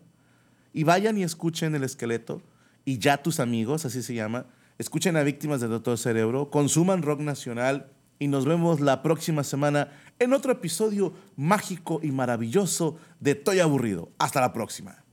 Y 0.73 0.85
vayan 0.85 1.19
y 1.19 1.23
escuchen 1.23 1.75
El 1.75 1.85
Esqueleto 1.85 2.41
y 2.85 2.99
ya 2.99 3.23
tus 3.23 3.41
amigos, 3.41 3.85
así 3.85 4.03
se 4.03 4.15
llama. 4.15 4.47
Escuchen 4.79 5.17
a 5.17 5.23
Víctimas 5.23 5.61
del 5.61 5.71
Doctor 5.71 5.99
Cerebro, 5.99 6.51
consuman 6.51 7.03
rock 7.03 7.21
nacional 7.21 7.91
y 8.19 8.29
nos 8.29 8.47
vemos 8.47 8.81
la 8.81 9.03
próxima 9.03 9.45
semana 9.45 9.89
en 10.19 10.33
otro 10.33 10.53
episodio 10.53 11.13
mágico 11.37 12.01
y 12.03 12.11
maravilloso 12.11 12.97
de 13.21 13.35
Toy 13.35 13.61
Aburrido. 13.61 14.11
Hasta 14.19 14.41
la 14.41 14.53
próxima. 14.53 15.05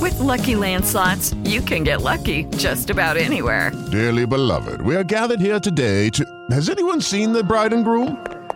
With 0.00 0.18
Lucky 0.20 0.56
Land 0.56 0.84
slots, 0.84 1.34
you 1.44 1.62
can 1.62 1.84
get 1.84 2.02
lucky 2.02 2.44
just 2.56 2.90
about 2.90 3.16
anywhere. 3.16 3.72
Dearly 3.90 4.26
beloved, 4.26 4.82
we 4.82 4.94
are 4.94 5.04
gathered 5.04 5.40
here 5.40 5.58
today 5.58 6.10
to. 6.10 6.24
Has 6.50 6.68
anyone 6.68 7.00
seen 7.00 7.32
the 7.32 7.42
bride 7.42 7.72
and 7.72 7.84
groom? 7.84 8.16